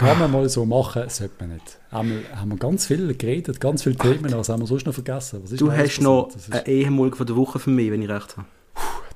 [0.00, 1.78] Kann man mal so machen, sollte man nicht.
[1.92, 4.94] Haben wir, haben wir ganz viel geredet, ganz viele Themen, was haben wir sonst noch
[4.94, 5.40] vergessen?
[5.42, 6.48] Was ist Du hast noch passiert?
[6.48, 8.46] Das eine ist, Ehemulge von der Woche für mich, wenn ich recht habe.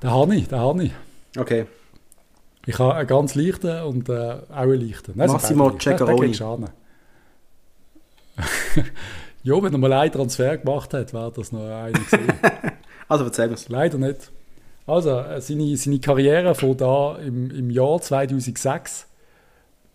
[0.03, 0.91] Den habe ich, den habe ich.
[1.35, 1.65] Okay.
[2.67, 5.13] Ich habe einen ganz leichten und äh, auch einen leichten.
[5.15, 6.31] Nein, Massimo Ceccaroni.
[9.43, 12.27] ja, wenn er mal einen Transfer gemacht hat, wäre das noch einer gewesen.
[13.07, 13.69] Also erzähl uns.
[13.69, 14.31] Leider nicht.
[14.87, 19.07] Also, äh, seine, seine Karriere von da im, im Jahr 2006,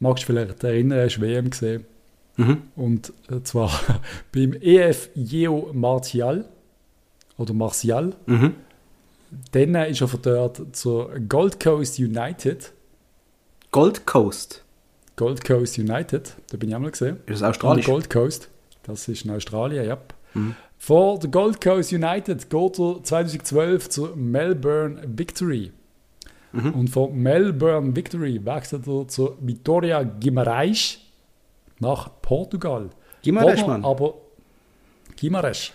[0.01, 1.87] magst du vielleicht erinnern, hast du WM gesehen.
[2.37, 2.63] Mhm.
[2.77, 3.71] Und äh, zwar
[4.33, 6.47] beim EF Jeo Martial
[7.37, 8.15] oder Martial.
[8.27, 8.55] Mhm.
[9.53, 12.73] Dann ist er von dort zur Gold Coast United.
[13.71, 14.65] Gold Coast.
[15.15, 17.19] Gold Coast United, da bin ich auch mal gesehen.
[17.27, 17.87] Ist das australisch?
[17.87, 18.49] Gold Coast.
[18.85, 19.99] Das ist in Australien, ja.
[20.35, 20.57] Mhm.
[20.83, 25.73] Vor der Gold Coast United geht er 2012 zur Melbourne Victory.
[26.53, 26.73] Mhm.
[26.73, 30.97] Und von Melbourne Victory wechselt er zur Vitória Guimarães
[31.81, 32.89] nach Portugal.
[33.23, 33.85] Guimarães, Mann.
[33.85, 34.15] Aber
[35.21, 35.73] Guimarães.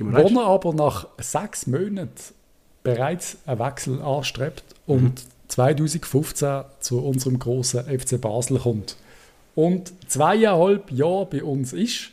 [0.00, 2.10] Wo er aber nach sechs Monaten
[2.82, 8.96] bereits einen Wechsel anstrebt und 2015 zu unserem großen FC Basel kommt.
[9.54, 12.10] Und zweieinhalb Jahre bei uns ist,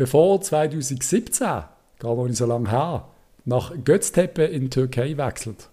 [0.00, 1.68] bevor 2017, gar
[2.00, 3.06] noch nicht so lange her,
[3.44, 5.68] nach Göztepe in Türkei wechselt.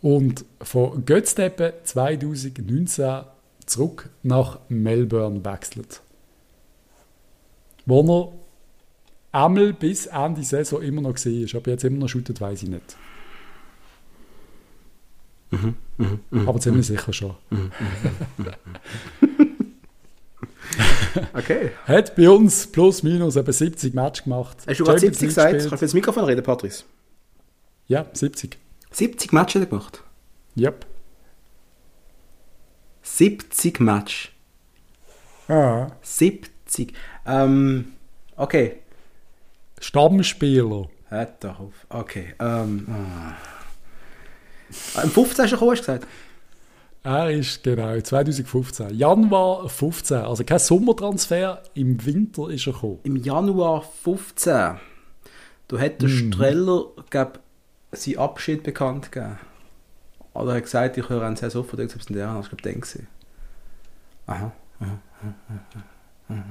[0.00, 3.24] Und von Göztepe 2019
[3.66, 6.00] zurück nach Melbourne wechselt.
[7.84, 8.32] Wo
[9.32, 11.54] er einmal bis Ende Saison immer noch gesehen ist.
[11.54, 12.96] Ob er jetzt immer noch shootet, weiß ich nicht.
[16.46, 17.34] Aber ziemlich sicher schon.
[21.34, 21.70] Okay.
[21.86, 24.56] Hat bei uns plus minus etwa 70 Matches gemacht.
[24.66, 25.52] Hast du gerade Champions 70 League gesagt?
[25.52, 25.70] gespielt.
[25.70, 26.84] Kannst du ins Mikrofon reden, Patrice?
[27.86, 28.58] Ja, 70.
[28.90, 30.02] 70 Matches hat er gemacht.
[30.56, 30.86] Yep.
[33.02, 34.30] 70 Matches.
[35.48, 35.88] Ah.
[36.02, 36.94] 70.
[37.26, 37.92] Ähm,
[38.36, 38.80] okay.
[39.80, 40.88] Stammspieler.
[41.08, 41.74] Hört doch auf.
[41.90, 42.34] Okay.
[42.40, 43.34] Ähm, ah.
[45.02, 45.44] Im 15.
[45.44, 46.06] hast du gekommen, hast du gesagt?
[47.06, 48.94] Er ist genau 2015.
[48.96, 50.16] Januar 15.
[50.18, 51.62] Also kein Sommertransfer.
[51.74, 52.98] Im Winter ist er gekommen.
[53.02, 54.52] Im Januar 15.
[55.68, 57.40] Da hat der Streller, glaub,
[57.92, 59.38] seinen Abschied bekannt gegeben.
[60.32, 62.80] Oder er hat gesagt, ich höre einen von dir, selbst in der ich glaube, den
[62.80, 63.06] gesehen.
[64.26, 64.50] Aha.
[64.80, 65.34] aha, aha,
[66.30, 66.42] aha.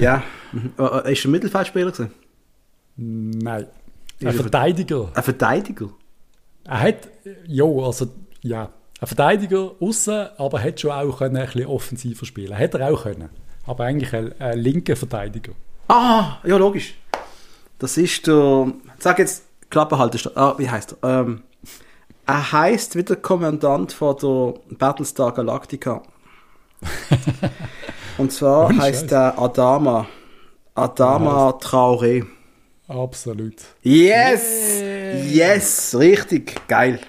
[0.00, 0.22] Ja.
[0.50, 0.72] mhm.
[0.76, 2.10] Äh, äh, Ist er ein Mittelfeldspieler gewesen?
[2.96, 3.66] Nein.
[4.20, 5.08] Ein er- Verteidiger.
[5.14, 5.88] Ein Verteidiger?
[6.64, 7.08] Er hat,
[7.46, 8.08] ja, also,
[8.42, 8.68] ja,
[9.00, 12.52] ein Verteidiger außen, aber hat schon auch können, ein bisschen offensiver spielen.
[12.52, 13.30] Hätte er auch können.
[13.66, 15.52] Aber eigentlich ein, ein linker Verteidiger.
[15.88, 16.94] Ah, ja, logisch.
[17.78, 18.72] Das ist der.
[18.98, 20.18] Sag jetzt, Klappe halten.
[20.34, 21.20] Ah, wie heißt er?
[21.20, 21.42] Ähm,
[22.26, 26.02] er heißt wie der Kommandant von der Battlestar Galactica.
[28.18, 30.06] Und zwar Ohne heißt er Adama.
[30.74, 32.26] Adama Traoré.
[32.86, 33.54] Absolut.
[33.82, 34.80] Yes!
[35.30, 35.96] Yes!
[35.98, 37.00] Richtig, geil.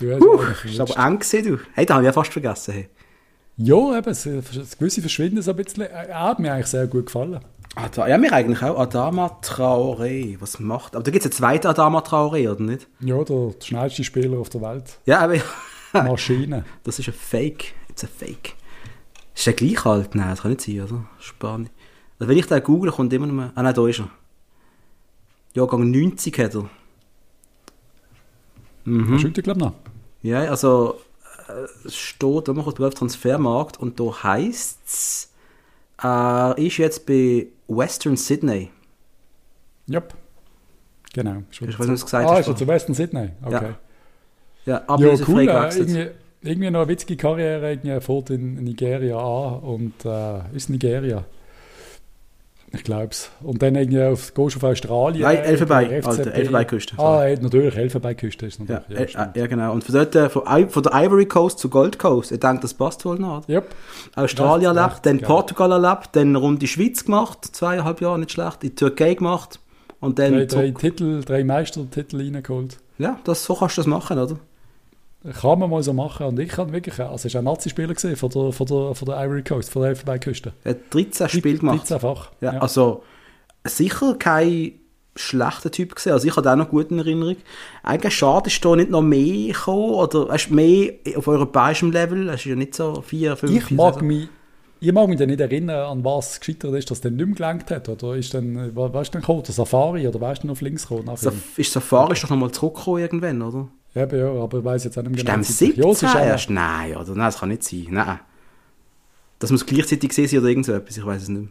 [0.00, 1.58] Du hast Puh, ist aber eng gewesen, du.
[1.74, 2.74] Hey, da habe ich ja fast vergessen.
[2.74, 2.88] Hey.
[3.56, 4.22] Ja, eben, es-
[4.54, 5.84] das gewisse Verschwinden so ein bisschen.
[5.84, 7.40] Hat mir eigentlich sehr gut gefallen.
[7.74, 8.78] Ada ja, mir eigentlich auch.
[8.78, 10.36] Adama Traoré.
[10.40, 10.94] Was macht.
[10.96, 12.88] Aber da gibt es einen zweiten Adama Traoré, oder nicht?
[13.00, 14.98] Ja, der, schnellste Spieler auf der Welt.
[15.06, 15.36] Ja, aber.
[15.92, 16.64] Maschine.
[16.84, 17.74] Das ist ein Fake.
[17.88, 18.54] It's a Fake.
[19.34, 20.14] Ist der gleich alt?
[20.14, 21.04] Nein, das kann nicht sein, oder?
[21.18, 21.70] Spanisch.
[22.18, 23.52] Also wenn ich den google, kommt immer noch...
[23.54, 24.10] Ah nein, da ist er.
[25.54, 26.68] Jahrgang 90 hat er.
[28.88, 29.18] Mhm.
[29.18, 29.74] Schütte, glaube ich, noch.
[30.22, 31.00] Ja, also...
[31.48, 35.32] äh, Es steht, da macht auf Transfermarkt und da heisst es...
[36.00, 38.70] Er ist jetzt bei Western Sydney.
[39.90, 40.14] Yep.
[41.12, 41.42] Genau.
[41.50, 43.30] Schon Ich weiß nicht, was du gesagt ah, hast ist er zu Western Sydney?
[43.42, 43.54] Okay.
[43.54, 43.78] Ja.
[44.64, 45.48] Ja, Ja, ablösefrei cool.
[45.48, 46.06] Äh, irgendwie,
[46.42, 47.72] irgendwie noch eine witzige Karriere.
[47.72, 51.24] Irgendwie fährt in Nigeria an und äh, ist Nigeria.
[52.70, 53.30] Ich glaube es.
[53.42, 55.22] Und dann irgendwie auf, gehst du auf Australien.
[55.22, 56.98] Nein, Elfenbein, Alter, Elfenbeinküste.
[56.98, 59.16] Ah, ja, natürlich, Elfenbeinküste ist Ja, natürlich.
[59.16, 59.72] äh, äh, ja, genau.
[59.72, 62.74] Und von dort, von, I- von der Ivory Coast zu Gold Coast, ich denke, das
[62.74, 63.48] passt wohl noch.
[63.48, 63.74] Yep.
[64.16, 65.20] Australien Recht, erlebt, recht dann.
[65.20, 69.60] Portugal erlebt, dann rund die Schweiz gemacht, zweieinhalb Jahre, nicht schlecht, in die Türkei gemacht
[70.00, 70.70] und dann Drei, drei.
[70.72, 72.76] Titel, drei Meistertitel reingeholt.
[72.98, 74.36] Ja, das, so kannst du das machen, oder?
[75.40, 76.26] Kann man mal so machen.
[76.26, 79.16] Und ich kann wirklich, also es war ein Nazi-Spieler von der, von, der, von der
[79.24, 80.52] Ivory Coast, von der Elfenbeinküste.
[80.64, 81.90] Er hat 13 Spiele gemacht.
[81.90, 82.30] 13-fach.
[82.40, 83.02] Ja, also
[83.66, 84.72] sicher kein
[85.16, 86.12] schlechter Typ gesehen.
[86.12, 87.36] Also ich habe auch noch gut in Erinnerung.
[87.82, 92.28] Eigentlich schade, ist da nicht noch mehr gekommen oder hast mehr auf europäischem Level.
[92.28, 93.52] Es ist ja nicht so vier, fünf.
[93.52, 94.28] Ich vier mag mich,
[94.78, 97.70] ich mag mich dann nicht erinnern, an was gescheitert ist, dass der nicht mehr gelenkt
[97.72, 97.88] hat.
[97.88, 99.42] Oder ist dann, wa- was ist denn gekommen?
[99.42, 101.08] Der Safari oder wer ist denn auf links gekommen?
[101.16, 103.68] Saf- ist Safari ist doch nochmal zurückgekommen irgendwann, oder?
[103.98, 105.76] Eben, ja, aber ich weiß jetzt auch nicht mehr Ist zeitlich.
[105.76, 106.50] 17 Ja, es ist auch- erst?
[106.50, 107.08] Nein, oder?
[107.08, 107.86] Nein, das kann nicht sein.
[107.90, 108.20] Nein.
[109.38, 111.50] Das muss gleichzeitig gesehen sein oder irgend so etwas, ich weiß es nicht mehr.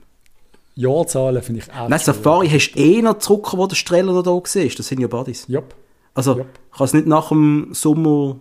[0.75, 4.29] Jahrzahlen finde ich auch Nein, Safari hast du eh noch zurückgekommen, wo der Streller da
[4.31, 4.41] war.
[4.43, 5.45] Das sind ja Buddies.
[5.47, 5.73] Jupp.
[6.13, 6.45] Also, Ja.
[6.75, 8.37] kann es nicht nach dem Sommer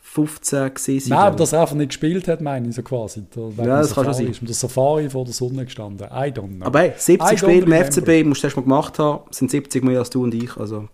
[0.00, 1.10] 15 gesehen sein.
[1.10, 3.22] Nein, aber dass er einfach nicht gespielt hat, meine ich so quasi.
[3.34, 4.32] Wegen Ja, das kann schon Safari sein.
[4.32, 6.06] Ist der Safari vor der Sonne gestanden.
[6.10, 6.66] I don't know.
[6.66, 7.72] Aber hey, I 70 don't Spiele im.
[7.84, 9.20] FCB musst du erst mal gemacht haben.
[9.30, 10.56] sind 70 mehr als du und ich.
[10.56, 10.88] Also,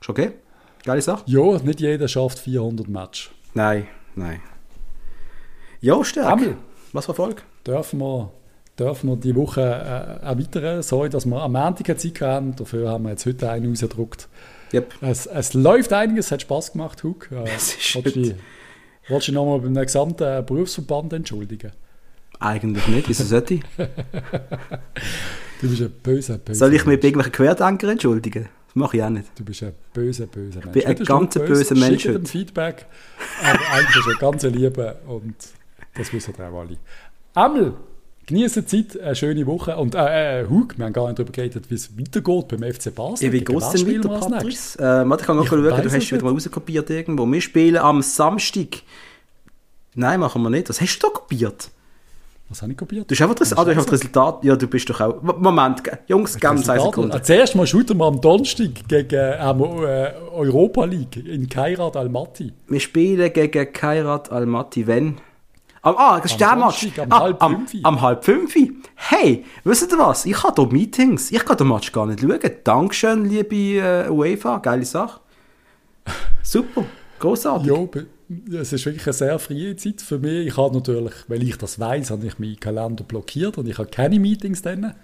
[0.00, 0.32] ist okay.
[0.84, 1.22] Geile Sache.
[1.26, 3.30] Ja, nicht jeder schafft 400 Match.
[3.54, 4.40] Nein, nein.
[5.80, 6.40] Ja, stark.
[6.40, 6.56] Emil.
[6.92, 7.42] Was für Erfolg?
[7.66, 8.30] Dürfen wir,
[8.78, 10.82] dürfen wir die Woche äh, erweitern.
[10.82, 12.56] Sorry, dass wir am Montag Zeit haben.
[12.56, 14.28] Dafür haben wir jetzt heute einen rausgedruckt.
[14.72, 14.94] Yep.
[15.02, 17.28] Es, es läuft einiges, es hat Spass gemacht, Hug.
[17.32, 21.72] Äh, Es ist willst du dich- nochmal beim gesamten Berufsverband entschuldigen?
[22.38, 23.08] Eigentlich nicht.
[23.08, 23.62] Wieso sollte ich?
[25.60, 28.48] Du bist ein böser, böser Soll ich mich bei irgendwelchen Querdenkern entschuldigen?
[28.72, 29.26] Das mache ich auch nicht.
[29.36, 30.72] Du bist ein böser, böser Mensch.
[30.72, 32.28] bin ein Nicht, ganz böser böse- Mensch Schickt.
[32.28, 32.86] Feedback,
[33.42, 35.34] aber eigentlich ist er ganz ein Lieber und
[35.96, 36.76] das wissen wir auch alle.
[37.34, 37.74] Amel,
[38.26, 39.76] Genießen Zeit, eine schöne Woche.
[39.76, 42.94] Und äh, äh, Hug, wir haben gar nicht darüber geredet, wie es weitergeht beim FC
[42.94, 43.26] Basel.
[43.26, 44.78] Ja, wie geht es denn weiter, Patrice?
[44.78, 46.46] Äh, warte, ich kann noch Ich schauen, du hast es wieder mal nicht.
[46.46, 47.26] rauskopiert irgendwo.
[47.26, 48.82] Wir spielen am Samstag.
[49.96, 50.68] Nein, machen wir nicht.
[50.68, 51.70] Was hast du da kopiert?
[52.50, 53.08] Was habe ich kopiert?
[53.08, 54.42] Du hast einfach das, ah, du hast das Resultat.
[54.42, 55.22] Ja, du bist doch auch.
[55.22, 57.16] Moment, Jungs, ganz eine Sekunde.
[57.16, 62.52] Äh, Zuerst mal shooten wir am Donnerstag gegen ähm, äh, Europa League in Kairat Almaty.
[62.66, 65.18] Wir spielen gegen Kairat Almaty, wenn?
[65.82, 66.88] Am, ah, das ist Am der Match.
[66.98, 68.52] Am ah, halb am, am halb fünf.
[68.96, 70.26] Hey, wisst ihr was?
[70.26, 71.30] Ich habe hier Meetings.
[71.30, 72.40] Ich kann den Match gar nicht schauen.
[72.64, 74.58] Dankeschön, liebe äh, UEFA.
[74.58, 75.20] Geile Sache.
[76.42, 76.84] Super.
[77.20, 77.70] Großartig.
[78.52, 80.46] Es ist wirklich eine sehr freie Zeit für mich.
[80.46, 83.88] Ich habe natürlich, weil ich das weiß, habe ich meinen Kalender blockiert und ich habe
[83.90, 84.94] keine Meetings dann.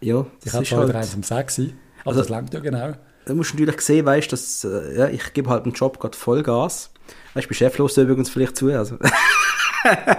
[0.00, 1.64] Ja, Ich das habe ist halt, eins um 6 Uhr,
[2.00, 2.92] aber Also- das langt ja genau.
[3.26, 6.90] du musst natürlich sehen, weißt, dass äh, ja, ich gebe halt einen Job gerade Vollgas.
[7.34, 8.70] Weißt, ich bin cheflos übrigens vielleicht zu.
[8.70, 8.98] Also.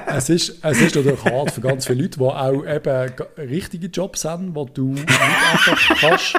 [0.08, 3.14] Es ist, es ist natürlich hart für ganz viele Leute, die auch eben
[3.50, 6.36] richtige Jobs haben, wo du nicht einfach kannst.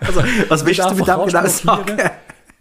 [0.00, 1.96] also was willst du mit dem genau sagen?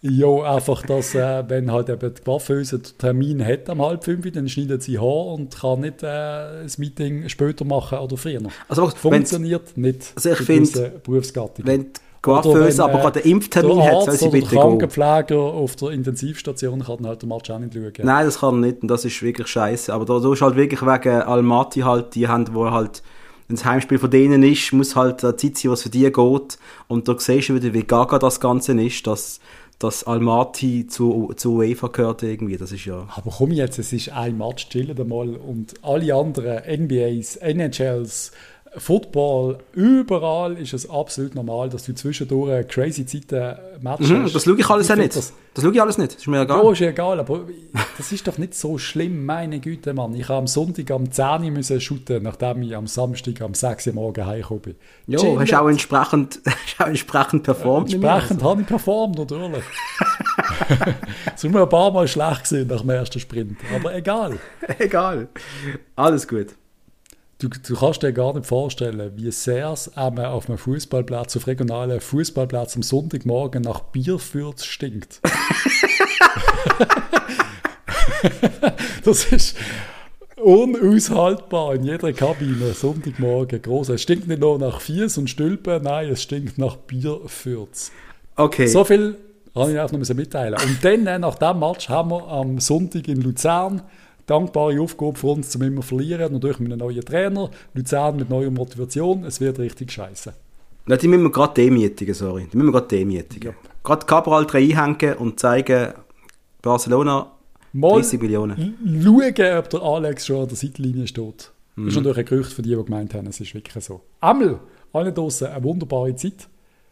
[0.03, 4.29] Ja, einfach, dass, äh, wenn halt eben die Waffenhäuser den Termin hat am halb fünf,
[4.31, 8.41] dann schneidet sie Haar und kann nicht äh, das Meeting später machen oder früher.
[8.67, 11.67] Also, Funktioniert nicht Also ich find, gewissen Berufsgattungen.
[11.67, 14.59] Wenn die wenn, aber äh, gerade einen Impftermin der hat, soll sie bitte gehen.
[14.59, 18.05] Krankenpfleger auf der Intensivstation kann halt den Match auch nicht schauen.
[18.05, 19.93] Nein, das kann er nicht und das ist wirklich scheiße.
[19.93, 23.01] Aber da, da ist halt wirklich wegen Almaty halt, die haben, wo halt,
[23.47, 26.57] wenn das Heimspiel von denen ist, muss halt eine Zeit sein, was für die geht.
[26.87, 29.39] Und da siehst du wieder, wie gaga das Ganze ist, dass,
[29.83, 32.57] dass Almaty zu, zu UEFA gehört irgendwie.
[32.57, 33.07] Das ist ja...
[33.15, 38.31] Aber komm jetzt, es ist ein Match, chillen mal und alle anderen NBAs, NHLs,
[38.77, 44.57] Football, überall ist es absolut normal, dass du zwischendurch crazy Zeiten Matches Mhm, das schaue
[44.57, 45.15] ich alles auch find nicht.
[45.17, 46.13] Das, Das schaue ich alles nicht.
[46.13, 46.63] Das ist mir egal.
[46.63, 47.41] ja, ist ja egal, aber
[47.97, 50.15] das ist doch nicht so schlimm, meine Güte, Mann.
[50.15, 53.87] Ich habe am Sonntag am 10 Uhr müssen shooten, nachdem ich am Samstag am 6
[53.87, 54.75] Uhr morgen heimgekommen bin.
[55.07, 55.39] Ja, Chillen.
[55.39, 57.89] hast auch entsprechend, hast auch entsprechend performt.
[57.89, 58.03] ich an.
[58.03, 59.63] Entsprechend habe ich performt, natürlich.
[61.35, 64.37] Es war mir ein paar Mal schlecht gesehen nach dem ersten Sprint, aber egal.
[64.79, 65.27] Egal.
[65.95, 66.47] Alles gut.
[67.41, 71.47] Du, du kannst dir gar nicht vorstellen, wie sehr es einmal auf einem Fußballplatz, auf
[71.47, 75.21] regionalen Fußballplatz am Sonntagmorgen nach Bierfürz stinkt.
[79.03, 79.57] das ist
[80.35, 83.59] unaushaltbar in jeder Kabine, Sonntagmorgen.
[83.59, 83.89] Groß.
[83.89, 87.91] Es stinkt nicht nur nach Fies und Stülpen, nein, es stinkt nach Bierfürz.
[88.35, 88.67] Okay.
[88.67, 89.17] So viel
[89.55, 90.59] kann ich einfach noch mitteilen.
[90.61, 93.81] Und dann, äh, nach diesem Match, haben wir am Sonntag in Luzern
[94.25, 96.33] dankbare Aufgabe für uns, zum immer verlieren.
[96.33, 97.49] Natürlich mit einem neuen Trainer.
[97.73, 99.23] Luzern mit neuer Motivation.
[99.23, 100.33] Es wird richtig scheiße.
[100.85, 102.47] Na, die müssen wir gerade demütigen, sorry.
[102.51, 103.55] Die müssen wir gerade demütigen.
[103.83, 105.93] Gerade Cabral einhängen und zeigen,
[106.61, 107.31] Barcelona
[107.73, 108.75] Mal 30 Millionen.
[109.01, 111.51] schauen, ob der Alex schon an der Seitenlinie steht.
[111.75, 111.85] Mhm.
[111.85, 114.01] Das ist natürlich ein Gerücht für die, die gemeint haben, es ist wirklich so.
[114.19, 114.59] Einmal,
[114.91, 116.49] alle draussen, eine wunderbare Zeit.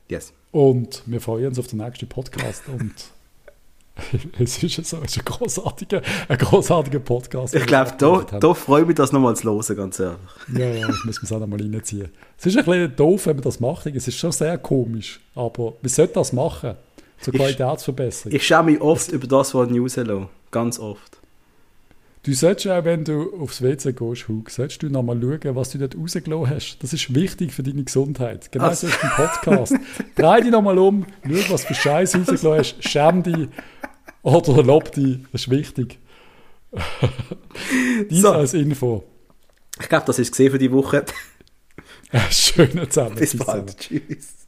[0.08, 0.34] Yes.
[0.52, 2.64] Und wir freuen uns auf den nächsten Podcast.
[2.70, 2.94] Und
[4.40, 7.54] es ist so, es ist ein großartiger, ein großartiger Podcast.
[7.56, 10.18] Ich wir glaube, da, da freue ich mich, das nochmal zu hören, ganz ehrlich.
[10.54, 12.10] Ja, ja, ich muss mir das auch nochmal reinziehen.
[12.38, 13.86] Es ist ein bisschen doof, wenn man das macht.
[13.88, 15.20] Es ist schon sehr komisch.
[15.36, 16.76] Aber wir sollten das machen.
[17.22, 18.34] Zur Ich- Qualitätsverbesserung.
[18.36, 20.28] Ich schaue mich oft über das, was News lasse.
[20.52, 21.18] Ganz oft.
[22.24, 25.78] Du solltest auch, wenn du aufs WC gehst, Hug, solltest du nochmal schauen, was du
[25.78, 26.78] dort rausgelassen hast.
[26.84, 28.52] Das ist wichtig für deine Gesundheit.
[28.52, 29.74] Genau Also- so ist ein Podcast.
[30.16, 33.48] Dreh dich nochmal um, schau, was für Scheiß rausgelassen hast, schäm dich
[34.24, 35.20] oder lob dich.
[35.32, 36.00] Das ist wichtig.
[38.10, 38.32] Dies So.
[38.32, 39.04] als Info.
[39.80, 41.06] Ich glaube, das ist gesehen für die Woche.
[42.32, 43.16] Schönen zusammen.
[43.16, 43.66] Bis zusammen.
[43.66, 43.78] bald.
[43.78, 44.39] Tschüss.